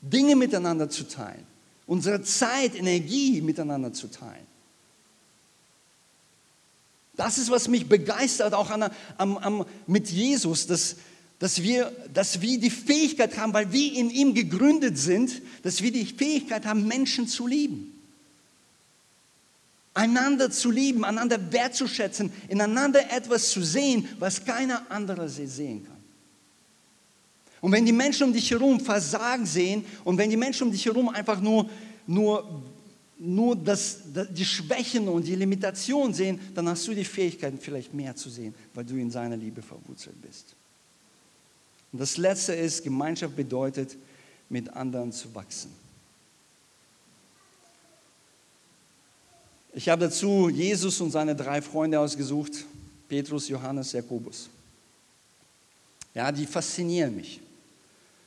Dinge 0.00 0.34
miteinander 0.34 0.88
zu 0.90 1.04
teilen, 1.04 1.46
unsere 1.86 2.22
Zeit, 2.22 2.74
Energie 2.74 3.40
miteinander 3.40 3.92
zu 3.92 4.08
teilen. 4.08 4.46
Das 7.16 7.38
ist, 7.38 7.50
was 7.50 7.68
mich 7.68 7.86
begeistert, 7.86 8.54
auch 8.54 8.70
an, 8.70 8.90
am, 9.18 9.36
am, 9.38 9.66
mit 9.86 10.08
Jesus, 10.08 10.66
dass, 10.66 10.96
dass, 11.38 11.62
wir, 11.62 11.92
dass 12.12 12.40
wir 12.40 12.58
die 12.58 12.70
Fähigkeit 12.70 13.36
haben, 13.36 13.52
weil 13.52 13.72
wir 13.72 13.92
in 13.92 14.10
ihm 14.10 14.34
gegründet 14.34 14.98
sind, 14.98 15.42
dass 15.62 15.82
wir 15.82 15.92
die 15.92 16.06
Fähigkeit 16.06 16.64
haben, 16.64 16.88
Menschen 16.88 17.28
zu 17.28 17.46
lieben 17.46 17.99
einander 19.94 20.50
zu 20.50 20.70
lieben, 20.70 21.04
einander 21.04 21.52
wertzuschätzen, 21.52 22.32
ineinander 22.48 23.12
etwas 23.12 23.50
zu 23.50 23.62
sehen, 23.62 24.08
was 24.18 24.44
keiner 24.44 24.90
andere 24.90 25.28
sehen 25.28 25.84
kann. 25.84 25.96
Und 27.60 27.72
wenn 27.72 27.84
die 27.84 27.92
Menschen 27.92 28.24
um 28.24 28.32
dich 28.32 28.50
herum 28.50 28.80
Versagen 28.80 29.44
sehen 29.44 29.84
und 30.04 30.16
wenn 30.16 30.30
die 30.30 30.36
Menschen 30.36 30.68
um 30.68 30.72
dich 30.72 30.86
herum 30.86 31.08
einfach 31.10 31.40
nur, 31.40 31.68
nur, 32.06 32.62
nur 33.18 33.54
das, 33.54 33.98
die 34.30 34.44
Schwächen 34.44 35.08
und 35.08 35.26
die 35.26 35.34
Limitationen 35.34 36.14
sehen, 36.14 36.40
dann 36.54 36.68
hast 36.68 36.86
du 36.88 36.94
die 36.94 37.04
Fähigkeit, 37.04 37.52
vielleicht 37.60 37.92
mehr 37.92 38.16
zu 38.16 38.30
sehen, 38.30 38.54
weil 38.72 38.84
du 38.84 38.96
in 38.96 39.10
seiner 39.10 39.36
Liebe 39.36 39.60
verwurzelt 39.60 40.20
bist. 40.22 40.54
Und 41.92 42.00
das 42.00 42.16
Letzte 42.16 42.54
ist, 42.54 42.82
Gemeinschaft 42.82 43.36
bedeutet, 43.36 43.96
mit 44.48 44.70
anderen 44.70 45.12
zu 45.12 45.34
wachsen. 45.34 45.70
Ich 49.72 49.88
habe 49.88 50.06
dazu 50.06 50.48
Jesus 50.48 51.00
und 51.00 51.10
seine 51.10 51.36
drei 51.36 51.62
Freunde 51.62 52.00
ausgesucht, 52.00 52.64
Petrus, 53.08 53.48
Johannes, 53.48 53.92
Jakobus. 53.92 54.48
Ja, 56.14 56.32
die 56.32 56.46
faszinieren 56.46 57.14
mich. 57.14 57.40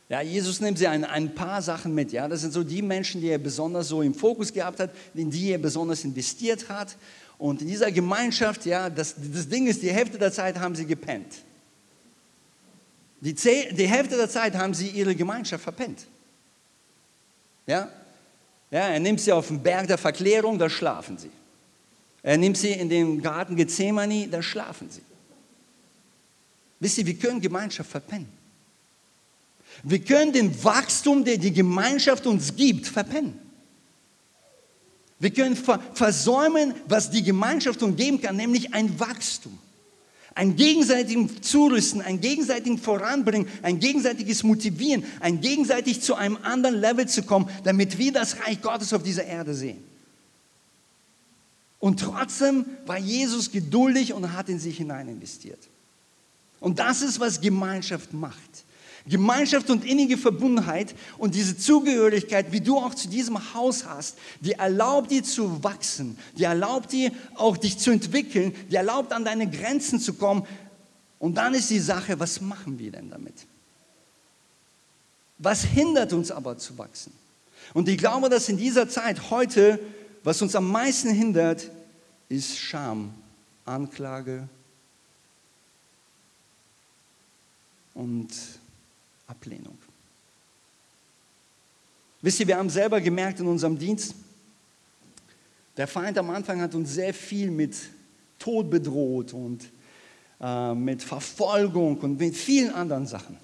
Ja, 0.08 0.22
Jesus 0.22 0.62
nimmt 0.62 0.78
sie 0.78 0.88
ein, 0.88 1.04
ein 1.06 1.34
paar 1.34 1.62
Sachen 1.62 1.94
mit. 1.96 2.12
Ja, 2.12 2.28
das 2.28 2.42
sind 2.42 2.54
so 2.54 2.64
die 2.64 2.82
Menschen, 2.82 3.20
die 3.20 3.30
er 3.30 3.38
besonders 3.38 3.88
so 3.88 4.02
im 4.02 4.14
Fokus 4.14 4.54
gehabt 4.54 4.80
hat, 4.80 4.92
in 5.14 5.30
die 5.30 5.52
er 5.52 5.58
besonders 5.58 6.04
investiert 6.04 6.70
hat. 6.70 6.96
Und 7.38 7.62
in 7.62 7.68
dieser 7.68 7.92
Gemeinschaft, 7.92 8.66
ja, 8.66 8.90
das, 8.90 9.16
das 9.18 9.50
Ding 9.50 9.68
ist, 9.68 9.82
die 9.82 9.92
Hälfte 9.92 10.18
der 10.18 10.32
Zeit 10.32 10.60
haben 10.60 10.76
sie 10.76 10.86
gepennt. 10.86 11.34
Die, 13.22 13.34
die 13.34 13.88
Hälfte 13.88 14.18
der 14.18 14.30
Zeit 14.30 14.54
haben 14.56 14.74
sie 14.74 14.90
ihre 14.90 15.16
Gemeinschaft 15.16 15.64
verpennt. 15.64 16.06
Ja? 17.66 17.90
Ja, 18.74 18.88
er 18.88 19.00
nimmt 19.00 19.22
sie 19.22 19.32
auf 19.32 19.50
den 19.50 19.62
Berg 19.62 19.86
der 19.86 20.00
Verklärung, 20.00 20.58
da 20.58 20.68
schlafen 20.68 21.16
sie. 21.20 21.30
Er 22.24 22.38
nimmt 22.38 22.58
sie 22.58 22.72
in 22.72 22.90
den 22.90 23.22
Garten 23.22 23.56
Gethsemane, 23.56 24.28
da 24.28 24.42
schlafen 24.42 24.90
sie. 24.90 25.04
Wisst 26.80 26.98
ihr, 26.98 27.06
wir 27.06 27.14
können 27.14 27.40
Gemeinschaft 27.40 27.92
verpennen. 27.92 28.28
Wir 29.84 30.00
können 30.00 30.34
den 30.34 30.64
Wachstum, 30.64 31.24
der 31.24 31.38
die 31.38 31.54
Gemeinschaft 31.54 32.26
uns 32.26 32.56
gibt, 32.56 32.88
verpennen. 32.88 33.38
Wir 35.20 35.30
können 35.30 35.56
versäumen, 35.94 36.74
was 36.88 37.12
die 37.12 37.22
Gemeinschaft 37.22 37.84
uns 37.84 37.96
geben 37.96 38.20
kann, 38.20 38.38
nämlich 38.38 38.74
ein 38.74 39.00
Wachstum. 39.00 39.60
Ein 40.36 40.56
gegenseitiges 40.56 41.42
Zurüsten, 41.42 42.02
ein 42.02 42.20
gegenseitiges 42.20 42.82
Voranbringen, 42.82 43.48
ein 43.62 43.80
gegenseitiges 43.80 44.44
Motivieren, 44.44 45.04
ein 45.20 45.42
gegenseitig 45.42 46.02
zu 46.02 46.16
einem 46.16 46.38
anderen 46.42 46.76
Level 46.76 47.08
zu 47.08 47.24
kommen, 47.24 47.50
damit 47.64 47.98
wir 47.98 48.12
das 48.12 48.40
Reich 48.40 48.62
Gottes 48.62 48.94
auf 48.94 49.04
dieser 49.04 49.26
Erde 49.26 49.54
sehen. 49.54 49.84
Und 51.80 52.00
trotzdem 52.00 52.66
war 52.86 52.98
Jesus 52.98 53.52
geduldig 53.52 54.14
und 54.14 54.34
hat 54.34 54.50
in 54.50 54.58
sich 54.58 54.78
hinein 54.78 55.10
investiert. 55.10 55.60
Und 56.60 56.80
das 56.80 57.02
ist, 57.02 57.20
was 57.20 57.42
Gemeinschaft 57.42 58.14
macht. 58.14 58.64
Gemeinschaft 59.06 59.70
und 59.70 59.84
innige 59.84 60.18
Verbundenheit 60.18 60.96
und 61.18 61.36
diese 61.36 61.58
Zugehörigkeit, 61.58 62.52
wie 62.52 62.62
du 62.62 62.78
auch 62.78 62.96
zu 62.96 63.10
diesem 63.10 63.54
Haus 63.54 63.86
hast, 63.86 64.18
die 64.40 64.54
erlaubt 64.54 65.12
dir 65.12 65.24
zu 65.24 65.62
wachsen, 65.64 66.18
die 66.38 66.46
erlaubt 66.46 66.94
dir 66.94 67.12
auch 67.36 67.58
dich 67.58 67.78
zu 67.78 67.92
entwickeln, 67.92 68.56
die 68.72 68.76
erlaubt 68.76 69.12
an 69.12 69.26
deine 69.26 69.50
Grenzen 69.50 70.00
zu 70.00 70.14
kommen. 70.14 70.48
Und 71.20 71.36
dann 71.36 71.54
ist 71.54 71.70
die 71.70 71.80
Sache, 71.80 72.18
was 72.20 72.40
machen 72.40 72.80
wir 72.80 72.92
denn 72.92 73.10
damit? 73.10 73.34
Was 75.38 75.64
hindert 75.64 76.14
uns 76.14 76.32
aber 76.32 76.58
zu 76.58 76.78
wachsen? 76.78 77.12
Und 77.74 77.90
ich 77.90 77.98
glaube, 77.98 78.30
dass 78.30 78.48
in 78.48 78.58
dieser 78.58 78.88
Zeit 78.88 79.30
heute, 79.30 79.80
was 80.24 80.42
uns 80.42 80.56
am 80.56 80.72
meisten 80.72 81.10
hindert, 81.10 81.70
ist 82.30 82.58
Scham, 82.58 83.14
Anklage 83.66 84.48
und 87.94 88.30
Ablehnung. 89.34 89.78
Wisst 92.22 92.40
ihr, 92.40 92.48
wir 92.48 92.58
haben 92.58 92.70
selber 92.70 93.02
gemerkt 93.02 93.40
in 93.40 93.48
unserem 93.48 93.78
Dienst, 93.78 94.14
der 95.76 95.88
Feind 95.88 96.18
am 96.20 96.30
Anfang 96.30 96.62
hat 96.62 96.76
uns 96.76 96.94
sehr 96.94 97.14
viel 97.16 97.50
mit 97.50 97.76
Tod 98.38 98.70
bedroht 98.70 99.34
und 99.34 99.68
äh, 100.40 100.76
mit 100.76 101.02
Verfolgung 101.02 101.98
und 101.98 102.20
mit 102.20 102.36
vielen 102.36 102.72
anderen 102.74 103.08
Sachen. 103.08 103.38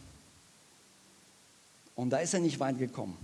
Und 1.95 2.11
da 2.11 2.19
ist 2.19 2.35
er 2.35 2.39
nicht 2.39 2.59
weit 2.59 2.77
gekommen. 2.77 3.17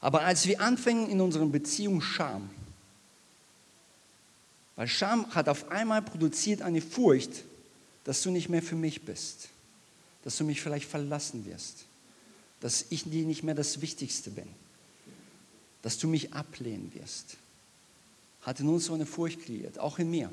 Aber 0.00 0.22
als 0.22 0.46
wir 0.46 0.60
anfingen 0.62 1.10
in 1.10 1.20
unseren 1.20 1.52
Beziehungen 1.52 2.00
Scham, 2.00 2.48
weil 4.76 4.88
Scham 4.88 5.32
hat 5.34 5.48
auf 5.48 5.70
einmal 5.70 6.00
produziert 6.00 6.62
eine 6.62 6.80
Furcht, 6.80 7.44
dass 8.04 8.22
du 8.22 8.30
nicht 8.30 8.48
mehr 8.48 8.62
für 8.62 8.76
mich 8.76 9.02
bist, 9.02 9.48
dass 10.24 10.36
du 10.36 10.44
mich 10.44 10.60
vielleicht 10.60 10.88
verlassen 10.88 11.46
wirst, 11.46 11.84
dass 12.60 12.86
ich 12.90 13.04
dir 13.04 13.24
nicht 13.24 13.42
mehr 13.42 13.54
das 13.54 13.80
Wichtigste 13.80 14.30
bin, 14.30 14.48
dass 15.82 15.98
du 15.98 16.08
mich 16.08 16.32
ablehnen 16.32 16.92
wirst, 16.94 17.36
hat 18.42 18.60
in 18.60 18.68
uns 18.68 18.86
so 18.86 18.94
eine 18.94 19.06
Furcht 19.06 19.44
kreiert, 19.44 19.78
auch 19.78 19.98
in 19.98 20.10
mir. 20.10 20.30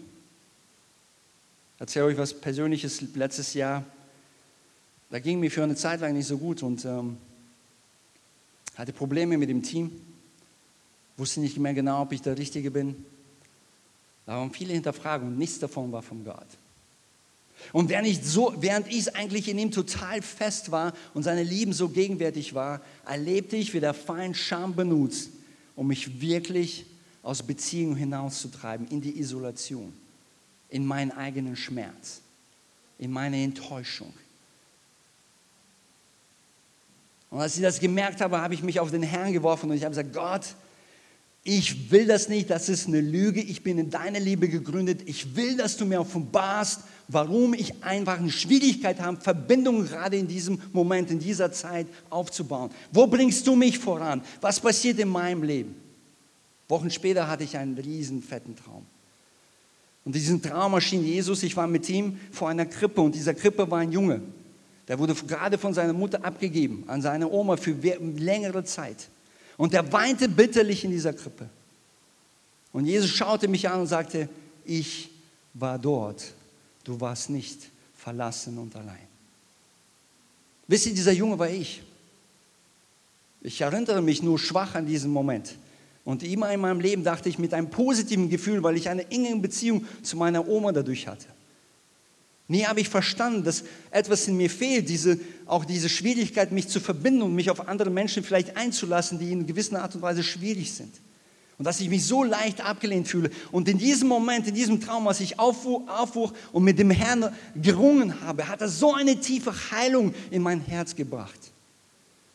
Ich 1.76 1.82
erzähle 1.82 2.06
euch 2.06 2.18
was 2.18 2.34
Persönliches 2.34 3.02
letztes 3.16 3.54
Jahr. 3.54 3.86
Da 5.10 5.20
ging 5.20 5.40
mir 5.40 5.50
für 5.50 5.64
eine 5.64 5.76
Zeit 5.76 6.02
lang 6.02 6.14
nicht 6.14 6.28
so 6.28 6.38
gut 6.38 6.62
und 6.62 6.86
ähm, 6.86 7.18
hatte 8.76 8.94
Probleme 8.94 9.38
mit 9.38 9.50
dem 9.50 9.64
Team, 9.64 9.92
wusste 11.18 11.40
nicht 11.40 11.58
mehr 11.58 11.74
genau, 11.74 12.04
ob 12.04 12.12
ich 12.12 12.22
der 12.22 12.38
Richtige 12.38 12.70
bin. 12.70 13.06
Da 14.26 14.34
waren 14.38 14.52
viele 14.52 14.74
Hinterfragungen 14.74 15.34
und 15.34 15.40
nichts 15.40 15.58
davon 15.58 15.92
war 15.92 16.04
von 16.04 16.24
Gott. 16.24 16.48
Und 17.74 17.90
während 17.90 18.08
ich, 18.92 19.16
eigentlich 19.16 19.48
in 19.48 19.60
ihm 19.60 19.72
total 19.72 20.22
fest 20.22 20.72
war 20.72 20.94
und 21.14 21.24
seine 21.24 21.44
Lieben 21.44 21.74
so 21.74 21.90
gegenwärtig 21.90 22.54
war, 22.54 22.82
erlebte 23.06 23.56
ich, 23.56 23.74
wie 23.74 23.80
der 23.80 23.94
Feind 23.94 24.36
Scham 24.38 24.76
benutzt, 24.76 25.30
um 25.76 25.88
mich 25.88 26.22
wirklich 26.22 26.86
aus 27.22 27.44
Beziehung 27.44 27.96
hinauszutreiben, 27.96 28.88
in 28.88 29.02
die 29.02 29.20
Isolation, 29.20 29.94
in 30.70 30.86
meinen 30.86 31.12
eigenen 31.12 31.56
Schmerz, 31.56 32.22
in 32.98 33.12
meine 33.12 33.44
Enttäuschung. 33.44 34.14
Und 37.30 37.40
als 37.40 37.56
ich 37.56 37.62
das 37.62 37.80
gemerkt 37.80 38.22
habe, 38.22 38.42
habe 38.42 38.54
ich 38.56 38.64
mich 38.64 38.80
auf 38.80 38.90
den 38.90 39.04
Herrn 39.04 39.34
geworfen 39.34 39.70
und 39.70 39.76
ich 39.76 39.84
habe 39.84 39.92
gesagt, 39.92 40.14
Gott, 40.14 40.56
ich 41.58 41.90
will 41.90 42.06
das 42.06 42.30
nicht, 42.30 42.52
das 42.52 42.70
ist 42.70 42.88
eine 42.88 43.02
Lüge, 43.02 43.42
ich 43.42 43.64
bin 43.64 43.80
in 43.80 43.90
deine 43.90 44.20
Liebe 44.20 44.48
gegründet, 44.48 45.02
ich 45.06 45.36
will, 45.36 45.58
dass 45.58 45.78
du 45.78 45.86
mir 45.86 46.00
offenbarst, 46.00 46.82
warum 47.08 47.56
ich 47.56 47.84
einfach 47.84 48.20
eine 48.20 48.30
Schwierigkeit 48.30 49.00
habe, 49.00 49.20
Verbindungen 49.20 49.88
gerade 49.88 50.16
in 50.16 50.28
diesem 50.28 50.62
Moment, 50.74 51.10
in 51.10 51.18
dieser 51.18 51.52
Zeit 51.52 51.88
aufzubauen. 52.12 52.70
Wo 52.92 53.08
bringst 53.08 53.48
du 53.48 53.56
mich 53.56 53.80
voran? 53.80 54.22
Was 54.42 54.60
passiert 54.60 55.00
in 55.00 55.10
meinem 55.10 55.42
Leben? 55.42 55.74
Wochen 56.68 56.92
später 56.92 57.28
hatte 57.28 57.46
ich 57.46 57.58
einen 57.58 57.76
riesen 57.80 58.22
fetten 58.22 58.56
Traum. 58.56 58.86
Und 60.06 60.14
diesen 60.14 60.44
Traum 60.44 60.74
erschien 60.74 61.04
Jesus, 61.04 61.42
ich 61.42 61.58
war 61.58 61.66
mit 61.66 61.90
ihm 61.90 62.20
vor 62.32 62.50
einer 62.50 62.68
Krippe 62.68 63.02
und 63.02 63.16
dieser 63.16 63.34
Krippe 63.34 63.70
war 63.72 63.80
ein 63.80 63.92
Junge. 63.92 64.22
Der 64.88 65.00
wurde 65.00 65.16
gerade 65.16 65.58
von 65.58 65.74
seiner 65.74 65.94
Mutter 65.94 66.24
abgegeben 66.24 66.84
an 66.86 67.02
seine 67.02 67.28
Oma 67.28 67.58
für 67.58 67.72
längere 67.72 68.64
Zeit. 68.64 69.10
Und 69.60 69.74
er 69.74 69.92
weinte 69.92 70.30
bitterlich 70.30 70.86
in 70.86 70.92
dieser 70.92 71.12
Krippe. 71.12 71.50
Und 72.72 72.86
Jesus 72.86 73.10
schaute 73.10 73.50
mich 73.50 73.68
an 73.68 73.82
und 73.82 73.88
sagte, 73.88 74.30
ich 74.64 75.10
war 75.54 75.78
dort. 75.78 76.34
Du 76.86 77.02
warst 77.02 77.30
nicht 77.30 77.70
verlassen 77.94 78.58
und 78.58 78.74
allein. 78.78 79.06
Wisst 80.66 80.86
ihr, 80.86 80.94
dieser 80.94 81.12
Junge 81.12 81.38
war 81.38 81.50
ich. 81.50 81.84
Ich 83.42 83.60
erinnere 83.60 84.02
mich 84.02 84.24
nur 84.24 84.40
schwach 84.40 84.76
an 84.76 84.86
diesen 84.86 85.12
Moment. 85.12 85.56
Und 86.06 86.24
immer 86.24 86.54
in 86.54 86.62
meinem 86.62 86.80
Leben 86.80 87.04
dachte 87.04 87.28
ich 87.28 87.38
mit 87.38 87.54
einem 87.54 87.70
positiven 87.70 88.30
Gefühl, 88.30 88.64
weil 88.64 88.78
ich 88.78 88.88
eine 88.88 89.12
enge 89.12 89.36
Beziehung 89.42 89.86
zu 90.02 90.16
meiner 90.16 90.48
Oma 90.48 90.72
dadurch 90.72 91.06
hatte. 91.06 91.28
Nie 92.50 92.66
habe 92.66 92.82
ich 92.82 92.90
verstanden, 92.90 93.44
dass 93.44 93.64
etwas 93.92 94.28
in 94.28 94.36
mir 94.36 94.50
fehlt, 94.50 94.90
diese, 94.90 95.20
auch 95.46 95.66
diese 95.66 95.88
Schwierigkeit, 95.88 96.52
mich 96.52 96.68
zu 96.68 96.80
verbinden 96.80 97.22
und 97.22 97.36
mich 97.36 97.52
auf 97.52 97.68
andere 97.68 97.92
Menschen 97.92 98.24
vielleicht 98.24 98.58
einzulassen, 98.58 99.20
die 99.20 99.32
in 99.32 99.46
gewisser 99.46 99.84
Art 99.84 99.94
und 99.94 100.02
Weise 100.02 100.24
schwierig 100.24 100.74
sind. 100.74 100.92
Und 101.60 101.66
dass 101.66 101.80
ich 101.80 101.90
mich 101.90 102.06
so 102.06 102.24
leicht 102.24 102.66
abgelehnt 102.66 103.08
fühle. 103.08 103.30
Und 103.52 103.70
in 103.70 103.78
diesem 103.78 104.08
Moment, 104.08 104.48
in 104.48 104.56
diesem 104.56 104.82
Traum, 104.82 105.08
als 105.08 105.20
ich 105.20 105.38
aufwuch 105.38 106.34
und 106.52 106.64
mit 106.64 106.80
dem 106.80 106.90
Herrn 106.90 107.32
gerungen 107.62 108.20
habe, 108.22 108.48
hat 108.48 108.62
er 108.62 108.70
so 108.70 108.96
eine 108.96 109.20
tiefe 109.20 109.54
Heilung 109.70 110.16
in 110.32 110.42
mein 110.42 110.62
Herz 110.62 110.96
gebracht. 110.96 111.52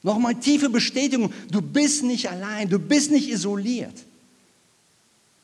Nochmal 0.04 0.36
tiefe 0.36 0.68
Bestätigung, 0.68 1.32
du 1.50 1.60
bist 1.60 2.04
nicht 2.04 2.30
allein, 2.30 2.68
du 2.68 2.78
bist 2.78 3.10
nicht 3.10 3.28
isoliert. 3.28 3.94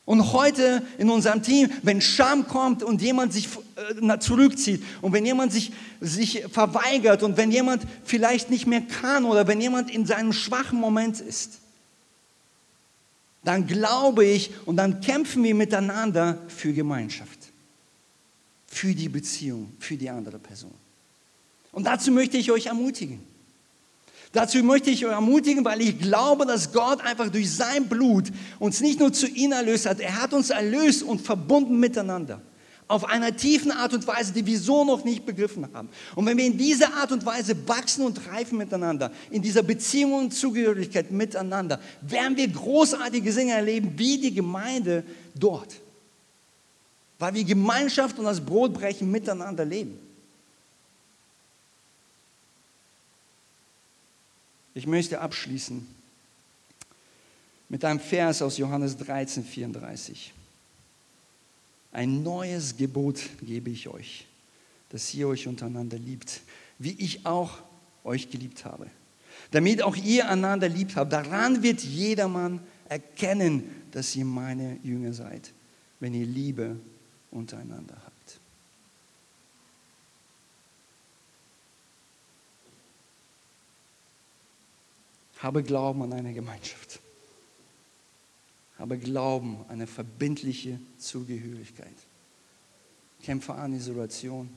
Und 0.03 0.33
heute 0.33 0.85
in 0.97 1.09
unserem 1.09 1.43
Team, 1.43 1.69
wenn 1.83 2.01
Scham 2.01 2.47
kommt 2.47 2.83
und 2.83 3.01
jemand 3.01 3.33
sich 3.33 3.47
äh, 3.75 4.19
zurückzieht 4.19 4.83
und 5.01 5.13
wenn 5.13 5.25
jemand 5.25 5.53
sich, 5.53 5.71
sich 6.01 6.43
verweigert 6.51 7.23
und 7.23 7.37
wenn 7.37 7.51
jemand 7.51 7.83
vielleicht 8.03 8.49
nicht 8.49 8.65
mehr 8.65 8.81
kann 8.81 9.25
oder 9.25 9.47
wenn 9.47 9.61
jemand 9.61 9.91
in 9.91 10.05
seinem 10.05 10.33
schwachen 10.33 10.79
Moment 10.79 11.19
ist, 11.19 11.59
dann 13.43 13.67
glaube 13.67 14.25
ich 14.25 14.51
und 14.65 14.77
dann 14.77 15.01
kämpfen 15.01 15.43
wir 15.43 15.55
miteinander 15.55 16.39
für 16.47 16.73
Gemeinschaft, 16.73 17.51
für 18.67 18.93
die 18.93 19.09
Beziehung, 19.09 19.71
für 19.79 19.97
die 19.97 20.09
andere 20.09 20.39
Person. 20.39 20.73
Und 21.71 21.85
dazu 21.85 22.11
möchte 22.11 22.37
ich 22.37 22.51
euch 22.51 22.65
ermutigen. 22.65 23.30
Dazu 24.33 24.63
möchte 24.63 24.89
ich 24.89 25.05
euch 25.05 25.11
ermutigen, 25.11 25.65
weil 25.65 25.81
ich 25.81 25.99
glaube, 25.99 26.45
dass 26.45 26.71
Gott 26.71 27.01
einfach 27.01 27.29
durch 27.29 27.51
sein 27.53 27.87
Blut 27.87 28.31
uns 28.59 28.79
nicht 28.79 28.99
nur 28.99 29.11
zu 29.11 29.27
ihm 29.27 29.51
erlöst 29.51 29.85
hat, 29.85 29.99
er 29.99 30.21
hat 30.21 30.33
uns 30.33 30.51
erlöst 30.51 31.03
und 31.03 31.21
verbunden 31.21 31.79
miteinander. 31.79 32.41
Auf 32.87 33.05
einer 33.05 33.35
tiefen 33.35 33.71
Art 33.71 33.93
und 33.93 34.05
Weise, 34.07 34.33
die 34.33 34.45
wir 34.45 34.59
so 34.59 34.83
noch 34.83 35.03
nicht 35.03 35.25
begriffen 35.25 35.67
haben. 35.73 35.89
Und 36.15 36.25
wenn 36.25 36.37
wir 36.37 36.45
in 36.45 36.57
dieser 36.57 36.93
Art 36.93 37.11
und 37.11 37.25
Weise 37.25 37.55
wachsen 37.67 38.05
und 38.05 38.25
reifen 38.27 38.57
miteinander, 38.57 39.11
in 39.29 39.41
dieser 39.41 39.63
Beziehung 39.63 40.13
und 40.13 40.33
Zugehörigkeit 40.33 41.11
miteinander, 41.11 41.79
werden 42.01 42.35
wir 42.35 42.47
großartige 42.47 43.33
Dinge 43.33 43.53
erleben, 43.53 43.93
wie 43.97 44.17
die 44.17 44.33
Gemeinde 44.33 45.03
dort. 45.35 45.75
Weil 47.19 47.33
wir 47.33 47.43
Gemeinschaft 47.43 48.17
und 48.19 48.25
das 48.25 48.41
Brotbrechen 48.41 49.09
miteinander 49.09 49.63
leben. 49.63 49.97
Ich 54.73 54.87
möchte 54.87 55.19
abschließen 55.19 55.85
mit 57.69 57.85
einem 57.85 57.99
Vers 57.99 58.41
aus 58.41 58.57
Johannes 58.57 58.97
13, 58.97 59.43
34. 59.43 60.33
Ein 61.91 62.23
neues 62.23 62.77
Gebot 62.77 63.21
gebe 63.41 63.69
ich 63.69 63.89
euch, 63.89 64.25
dass 64.89 65.13
ihr 65.13 65.27
euch 65.27 65.47
untereinander 65.47 65.97
liebt, 65.97 66.41
wie 66.79 66.91
ich 66.91 67.25
auch 67.25 67.57
euch 68.03 68.29
geliebt 68.29 68.65
habe. 68.65 68.87
Damit 69.51 69.81
auch 69.81 69.95
ihr 69.95 70.29
einander 70.29 70.69
liebt 70.69 70.95
habt. 70.95 71.11
Daran 71.11 71.63
wird 71.63 71.81
jedermann 71.81 72.61
erkennen, 72.87 73.63
dass 73.91 74.15
ihr 74.15 74.25
meine 74.25 74.77
Jünger 74.83 75.13
seid, 75.13 75.51
wenn 75.99 76.13
ihr 76.13 76.25
Liebe 76.25 76.77
untereinander 77.31 77.95
habt. 78.05 78.10
Habe 85.41 85.63
Glauben 85.63 86.03
an 86.03 86.13
eine 86.13 86.33
Gemeinschaft. 86.33 86.99
Habe 88.77 88.97
Glauben 88.97 89.57
an 89.67 89.75
eine 89.75 89.87
verbindliche 89.87 90.79
Zugehörigkeit. 90.97 91.95
Kämpfe 93.23 93.53
an 93.53 93.73
Isolation. 93.73 94.49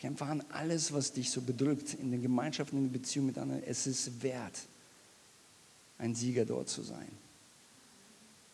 Kämpfe 0.00 0.24
an 0.24 0.44
alles, 0.50 0.92
was 0.92 1.12
dich 1.12 1.30
so 1.30 1.40
bedrückt 1.40 1.94
in 1.94 2.10
den 2.10 2.22
Gemeinschaften, 2.22 2.76
in 2.78 2.92
der 2.92 2.98
Beziehung 2.98 3.26
mit 3.26 3.38
anderen. 3.38 3.62
Es 3.64 3.86
ist 3.86 4.22
wert, 4.22 4.60
ein 5.98 6.14
Sieger 6.14 6.44
dort 6.44 6.68
zu 6.68 6.82
sein. 6.82 7.08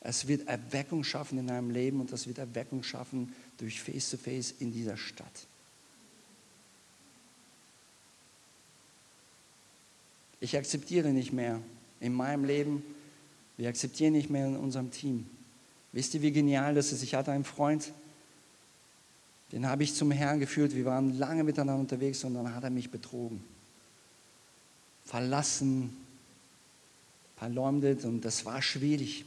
Es 0.00 0.26
wird 0.26 0.46
Erweckung 0.48 1.04
schaffen 1.04 1.38
in 1.38 1.46
deinem 1.46 1.70
Leben 1.70 2.00
und 2.00 2.12
das 2.12 2.26
wird 2.26 2.38
Erweckung 2.38 2.82
schaffen 2.82 3.34
durch 3.58 3.82
Face-to-Face 3.82 4.52
-face 4.52 4.60
in 4.60 4.72
dieser 4.72 4.96
Stadt. 4.96 5.46
Ich 10.40 10.56
akzeptiere 10.56 11.10
nicht 11.10 11.32
mehr 11.32 11.60
in 12.00 12.14
meinem 12.14 12.44
Leben, 12.44 12.82
wir 13.58 13.68
akzeptieren 13.68 14.14
nicht 14.14 14.30
mehr 14.30 14.46
in 14.46 14.56
unserem 14.56 14.90
Team. 14.90 15.26
Wisst 15.92 16.14
ihr, 16.14 16.22
wie 16.22 16.32
genial 16.32 16.74
das 16.74 16.92
ist? 16.92 17.02
Ich 17.02 17.14
hatte 17.14 17.30
einen 17.30 17.44
Freund, 17.44 17.92
den 19.52 19.66
habe 19.66 19.82
ich 19.82 19.94
zum 19.94 20.10
Herrn 20.10 20.40
geführt. 20.40 20.74
Wir 20.74 20.86
waren 20.86 21.18
lange 21.18 21.44
miteinander 21.44 21.80
unterwegs 21.80 22.24
und 22.24 22.34
dann 22.34 22.54
hat 22.54 22.64
er 22.64 22.70
mich 22.70 22.90
betrogen. 22.90 23.42
Verlassen, 25.04 25.94
verleumdet 27.36 28.04
und 28.04 28.24
das 28.24 28.46
war 28.46 28.62
schwierig. 28.62 29.26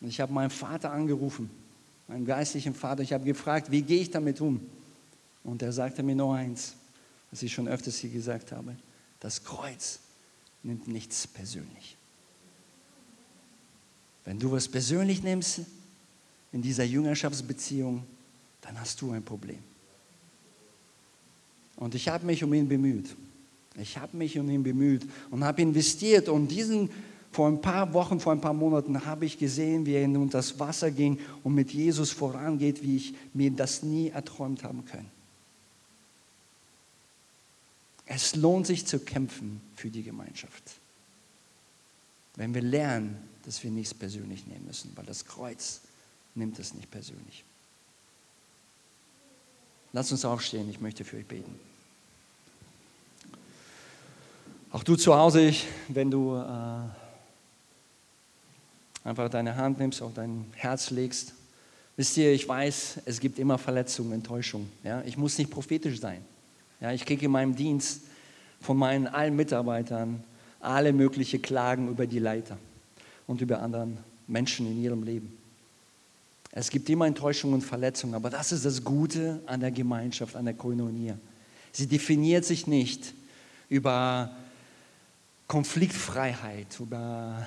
Und 0.00 0.08
ich 0.08 0.20
habe 0.20 0.32
meinen 0.32 0.50
Vater 0.50 0.90
angerufen, 0.90 1.50
meinen 2.08 2.24
geistlichen 2.24 2.74
Vater. 2.74 3.02
Ich 3.02 3.12
habe 3.12 3.24
gefragt, 3.24 3.70
wie 3.70 3.82
gehe 3.82 4.00
ich 4.00 4.10
damit 4.10 4.40
um? 4.40 4.60
Und 5.44 5.62
er 5.62 5.72
sagte 5.72 6.02
mir 6.02 6.16
nur 6.16 6.34
eins, 6.34 6.74
was 7.30 7.42
ich 7.42 7.52
schon 7.52 7.68
öfters 7.68 7.98
hier 7.98 8.10
gesagt 8.10 8.50
habe. 8.50 8.74
Das 9.20 9.44
Kreuz 9.44 10.00
nimmt 10.62 10.88
nichts 10.88 11.26
persönlich. 11.26 11.96
Wenn 14.24 14.38
du 14.38 14.52
was 14.52 14.68
persönlich 14.68 15.22
nimmst 15.22 15.62
in 16.52 16.62
dieser 16.62 16.84
Jüngerschaftsbeziehung, 16.84 18.04
dann 18.60 18.80
hast 18.80 19.00
du 19.00 19.10
ein 19.10 19.22
Problem. 19.22 19.58
Und 21.76 21.94
ich 21.94 22.08
habe 22.08 22.24
mich 22.24 22.44
um 22.44 22.54
ihn 22.54 22.68
bemüht. 22.68 23.16
Ich 23.76 23.98
habe 23.98 24.16
mich 24.16 24.38
um 24.38 24.48
ihn 24.50 24.62
bemüht 24.62 25.02
und 25.30 25.42
habe 25.42 25.62
investiert. 25.62 26.28
Und 26.28 26.48
diesen, 26.48 26.90
vor 27.32 27.48
ein 27.48 27.60
paar 27.60 27.92
Wochen, 27.94 28.20
vor 28.20 28.32
ein 28.32 28.40
paar 28.40 28.52
Monaten 28.52 29.04
habe 29.04 29.24
ich 29.24 29.38
gesehen, 29.38 29.86
wie 29.86 29.94
er 29.94 30.04
in 30.04 30.30
das 30.30 30.60
Wasser 30.60 30.90
ging 30.90 31.18
und 31.42 31.54
mit 31.54 31.72
Jesus 31.72 32.10
vorangeht, 32.10 32.82
wie 32.82 32.96
ich 32.96 33.14
mir 33.32 33.50
das 33.50 33.82
nie 33.82 34.10
erträumt 34.10 34.62
haben 34.62 34.84
können. 34.84 35.10
Es 38.06 38.34
lohnt 38.36 38.66
sich 38.66 38.86
zu 38.86 38.98
kämpfen 38.98 39.60
für 39.76 39.90
die 39.90 40.02
Gemeinschaft. 40.02 40.62
Wenn 42.36 42.54
wir 42.54 42.62
lernen, 42.62 43.16
dass 43.44 43.62
wir 43.62 43.70
nichts 43.70 43.94
persönlich 43.94 44.46
nehmen 44.46 44.66
müssen, 44.66 44.92
weil 44.94 45.06
das 45.06 45.24
Kreuz 45.24 45.80
nimmt 46.34 46.58
es 46.58 46.74
nicht 46.74 46.90
persönlich. 46.90 47.44
Lass 49.92 50.10
uns 50.10 50.24
aufstehen, 50.24 50.70
ich 50.70 50.80
möchte 50.80 51.04
für 51.04 51.18
euch 51.18 51.26
beten. 51.26 51.54
Auch 54.70 54.82
du 54.82 54.96
zu 54.96 55.14
Hause, 55.14 55.54
wenn 55.88 56.10
du 56.10 56.34
äh, 56.34 56.88
einfach 59.04 59.28
deine 59.28 59.54
Hand 59.56 59.78
nimmst, 59.78 60.00
auf 60.00 60.14
dein 60.14 60.46
Herz 60.54 60.90
legst. 60.90 61.34
Wisst 61.96 62.16
ihr, 62.16 62.32
ich 62.32 62.48
weiß, 62.48 63.00
es 63.04 63.20
gibt 63.20 63.38
immer 63.38 63.58
Verletzungen, 63.58 64.12
Enttäuschungen. 64.12 64.72
Ja? 64.82 65.02
Ich 65.02 65.18
muss 65.18 65.36
nicht 65.36 65.50
prophetisch 65.50 66.00
sein. 66.00 66.24
Ja, 66.82 66.92
ich 66.92 67.06
kriege 67.06 67.26
in 67.26 67.30
meinem 67.30 67.54
Dienst 67.54 68.00
von 68.60 68.76
meinen 68.76 69.06
allen 69.06 69.36
Mitarbeitern 69.36 70.24
alle 70.58 70.92
möglichen 70.92 71.40
Klagen 71.40 71.88
über 71.88 72.08
die 72.08 72.18
Leiter 72.18 72.58
und 73.28 73.40
über 73.40 73.62
anderen 73.62 73.98
Menschen 74.26 74.66
in 74.66 74.82
ihrem 74.82 75.04
Leben. 75.04 75.38
Es 76.50 76.70
gibt 76.70 76.90
immer 76.90 77.06
Enttäuschungen 77.06 77.54
und 77.54 77.62
Verletzungen, 77.62 78.14
aber 78.14 78.30
das 78.30 78.50
ist 78.50 78.64
das 78.64 78.82
Gute 78.82 79.40
an 79.46 79.60
der 79.60 79.70
Gemeinschaft, 79.70 80.34
an 80.34 80.44
der 80.44 80.54
Koinonia. 80.54 81.16
Sie 81.70 81.86
definiert 81.86 82.44
sich 82.44 82.66
nicht 82.66 83.14
über 83.68 84.34
Konfliktfreiheit, 85.46 86.80
über 86.80 87.46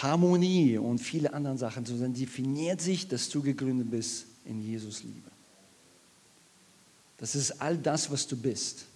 Harmonie 0.00 0.78
und 0.78 0.98
viele 0.98 1.34
andere 1.34 1.58
Sachen, 1.58 1.84
sondern 1.84 2.14
definiert 2.14 2.80
sich, 2.80 3.06
dass 3.06 3.28
du 3.28 3.42
gegründet 3.42 3.90
bist 3.90 4.24
in 4.46 4.62
Jesus 4.62 5.02
Liebe. 5.02 5.30
Das 7.20 7.34
ist 7.34 7.60
all 7.60 7.76
das, 7.76 8.10
was 8.10 8.26
du 8.26 8.36
bist. 8.36 8.86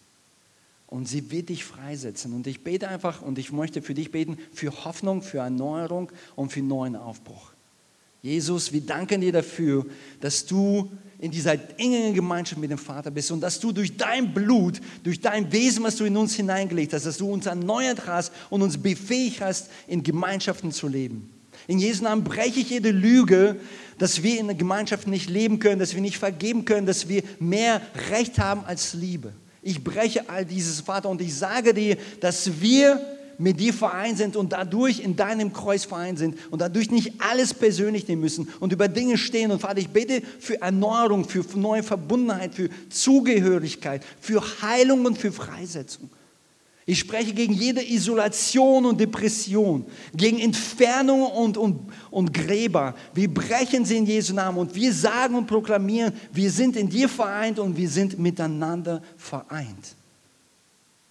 Und 0.87 1.09
sie 1.09 1.31
wird 1.31 1.51
dich 1.51 1.65
freisetzen. 1.65 2.33
Und 2.33 2.47
ich 2.47 2.65
bete 2.65 2.89
einfach 2.89 3.21
und 3.23 3.39
ich 3.39 3.53
möchte 3.53 3.83
für 3.83 3.95
dich 3.95 4.11
beten, 4.11 4.39
für 4.53 4.85
Hoffnung, 4.85 5.23
für 5.23 5.39
Erneuerung 5.39 6.11
und 6.35 6.51
für 6.51 6.63
neuen 6.63 6.97
Aufbruch. 6.97 7.53
Jesus, 8.23 8.73
wir 8.73 8.81
danken 8.81 9.21
dir 9.21 9.33
dafür, 9.33 9.85
dass 10.21 10.47
du 10.47 10.91
in 11.19 11.31
dieser 11.31 11.59
engen 11.79 12.15
Gemeinschaft 12.15 12.59
mit 12.59 12.71
dem 12.71 12.79
Vater 12.79 13.11
bist 13.11 13.31
und 13.31 13.43
dass 13.43 13.61
du 13.61 13.71
durch 13.71 13.99
dein 13.99 14.33
Blut, 14.33 14.81
durch 15.03 15.21
dein 15.21 15.53
Wesen, 15.53 15.85
was 15.85 15.97
du 15.97 16.05
in 16.05 16.17
uns 16.17 16.35
hineingelegt 16.35 16.95
hast, 16.95 17.05
dass 17.05 17.19
du 17.19 17.31
uns 17.31 17.45
erneuert 17.45 18.07
hast 18.07 18.33
und 18.49 18.63
uns 18.63 18.79
befähigt 18.79 19.43
hast, 19.43 19.69
in 19.87 20.03
Gemeinschaften 20.03 20.73
zu 20.73 20.89
leben. 20.89 21.34
In 21.67 21.79
Jesu 21.79 22.05
Namen 22.05 22.25
breche 22.25 22.61
ich 22.61 22.71
jede 22.71 22.91
Lüge, 22.91 23.57
dass 23.99 24.23
wir 24.23 24.39
in 24.39 24.47
der 24.47 24.57
Gemeinschaft 24.57 25.07
nicht 25.07 25.31
leben 25.31 25.59
können, 25.59 25.79
dass 25.79 25.95
wir 25.95 26.01
nicht 26.01 26.19
vergeben 26.19 26.65
können, 26.65 26.87
dass 26.87 27.09
wir 27.09 27.23
mehr 27.39 27.81
Recht 28.11 28.39
haben 28.39 28.65
als 28.65 28.95
Liebe. 28.95 29.33
Ich 29.63 29.83
breche 29.83 30.29
all 30.29 30.45
dieses, 30.45 30.81
Vater, 30.81 31.09
und 31.09 31.23
ich 31.23 31.35
sage 31.35 31.73
dir, 31.73 31.97
dass 32.21 32.61
wir 32.61 33.01
mit 33.39 33.59
dir 33.59 33.73
vereint 33.73 34.19
sind 34.19 34.37
und 34.37 34.53
dadurch 34.53 35.01
in 35.01 35.17
deinem 35.17 35.53
Kreuz 35.53 35.85
vereint 35.85 36.19
sind 36.19 36.37
und 36.51 36.61
dadurch 36.61 36.91
nicht 36.91 37.15
alles 37.19 37.55
persönlich 37.55 38.07
nehmen 38.07 38.21
müssen 38.21 38.49
und 38.61 38.73
über 38.73 38.89
Dinge 38.89 39.19
stehen. 39.19 39.51
Und 39.51 39.61
Vater, 39.61 39.79
ich 39.79 39.89
bitte 39.89 40.23
für 40.39 40.61
Erneuerung, 40.61 41.25
für 41.25 41.45
neue 41.59 41.83
Verbundenheit, 41.83 42.55
für 42.55 42.69
Zugehörigkeit, 42.91 44.05
für 44.21 44.43
Heilung 44.63 45.05
und 45.07 45.19
für 45.19 45.33
Freisetzung. 45.33 46.11
Ich 46.87 46.99
spreche 46.99 47.33
gegen 47.33 47.55
jede 47.55 47.83
Isolation 47.83 48.85
und 48.85 49.01
Depression, 49.01 49.87
gegen 50.15 50.39
Entfernung 50.39 51.23
und, 51.23 51.57
und, 51.57 51.81
und 52.11 52.35
Gräber. 52.35 52.95
Wir 53.15 53.33
brechen 53.33 53.87
sie 53.87 53.97
in 53.97 54.07
Jesu 54.07 54.35
Namen 54.35 54.59
und 54.59 54.75
wir 54.75 54.93
sagen 54.93 55.35
und 55.35 55.47
proklamieren, 55.47 56.13
wir 56.31 56.51
sind 56.51 56.77
in 56.77 56.91
dir 56.91 57.09
vereint 57.09 57.59
und 57.59 57.75
wir 57.75 57.89
sind 57.89 58.19
miteinander 58.19 59.03
vereint. 59.17 59.97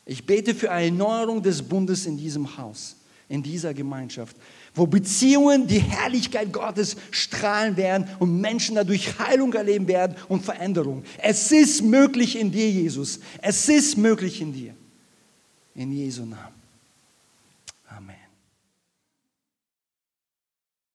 Ich 0.05 0.23
bete 0.23 0.53
für 0.53 0.69
eine 0.69 0.87
Erneuerung 0.87 1.41
des 1.41 1.61
Bundes 1.63 2.05
in 2.05 2.17
diesem 2.17 2.55
Haus, 2.55 2.95
in 3.27 3.41
dieser 3.41 3.73
Gemeinschaft, 3.73 4.35
wo 4.75 4.85
Beziehungen 4.85 5.65
die 5.65 5.79
Herrlichkeit 5.79 6.53
Gottes 6.53 6.95
strahlen 7.09 7.77
werden 7.77 8.07
und 8.19 8.39
Menschen 8.39 8.75
dadurch 8.75 9.17
Heilung 9.17 9.51
erleben 9.53 9.87
werden 9.87 10.17
und 10.27 10.45
Veränderung. 10.45 11.03
Es 11.17 11.51
ist 11.51 11.81
möglich 11.81 12.37
in 12.37 12.51
dir, 12.51 12.69
Jesus. 12.69 13.21
Es 13.41 13.67
ist 13.69 13.97
möglich 13.97 14.39
in 14.39 14.53
dir. 14.53 14.75
In 15.75 15.91
Jesu 15.91 16.25
Namen. 16.25 16.37
Amen. 16.37 16.62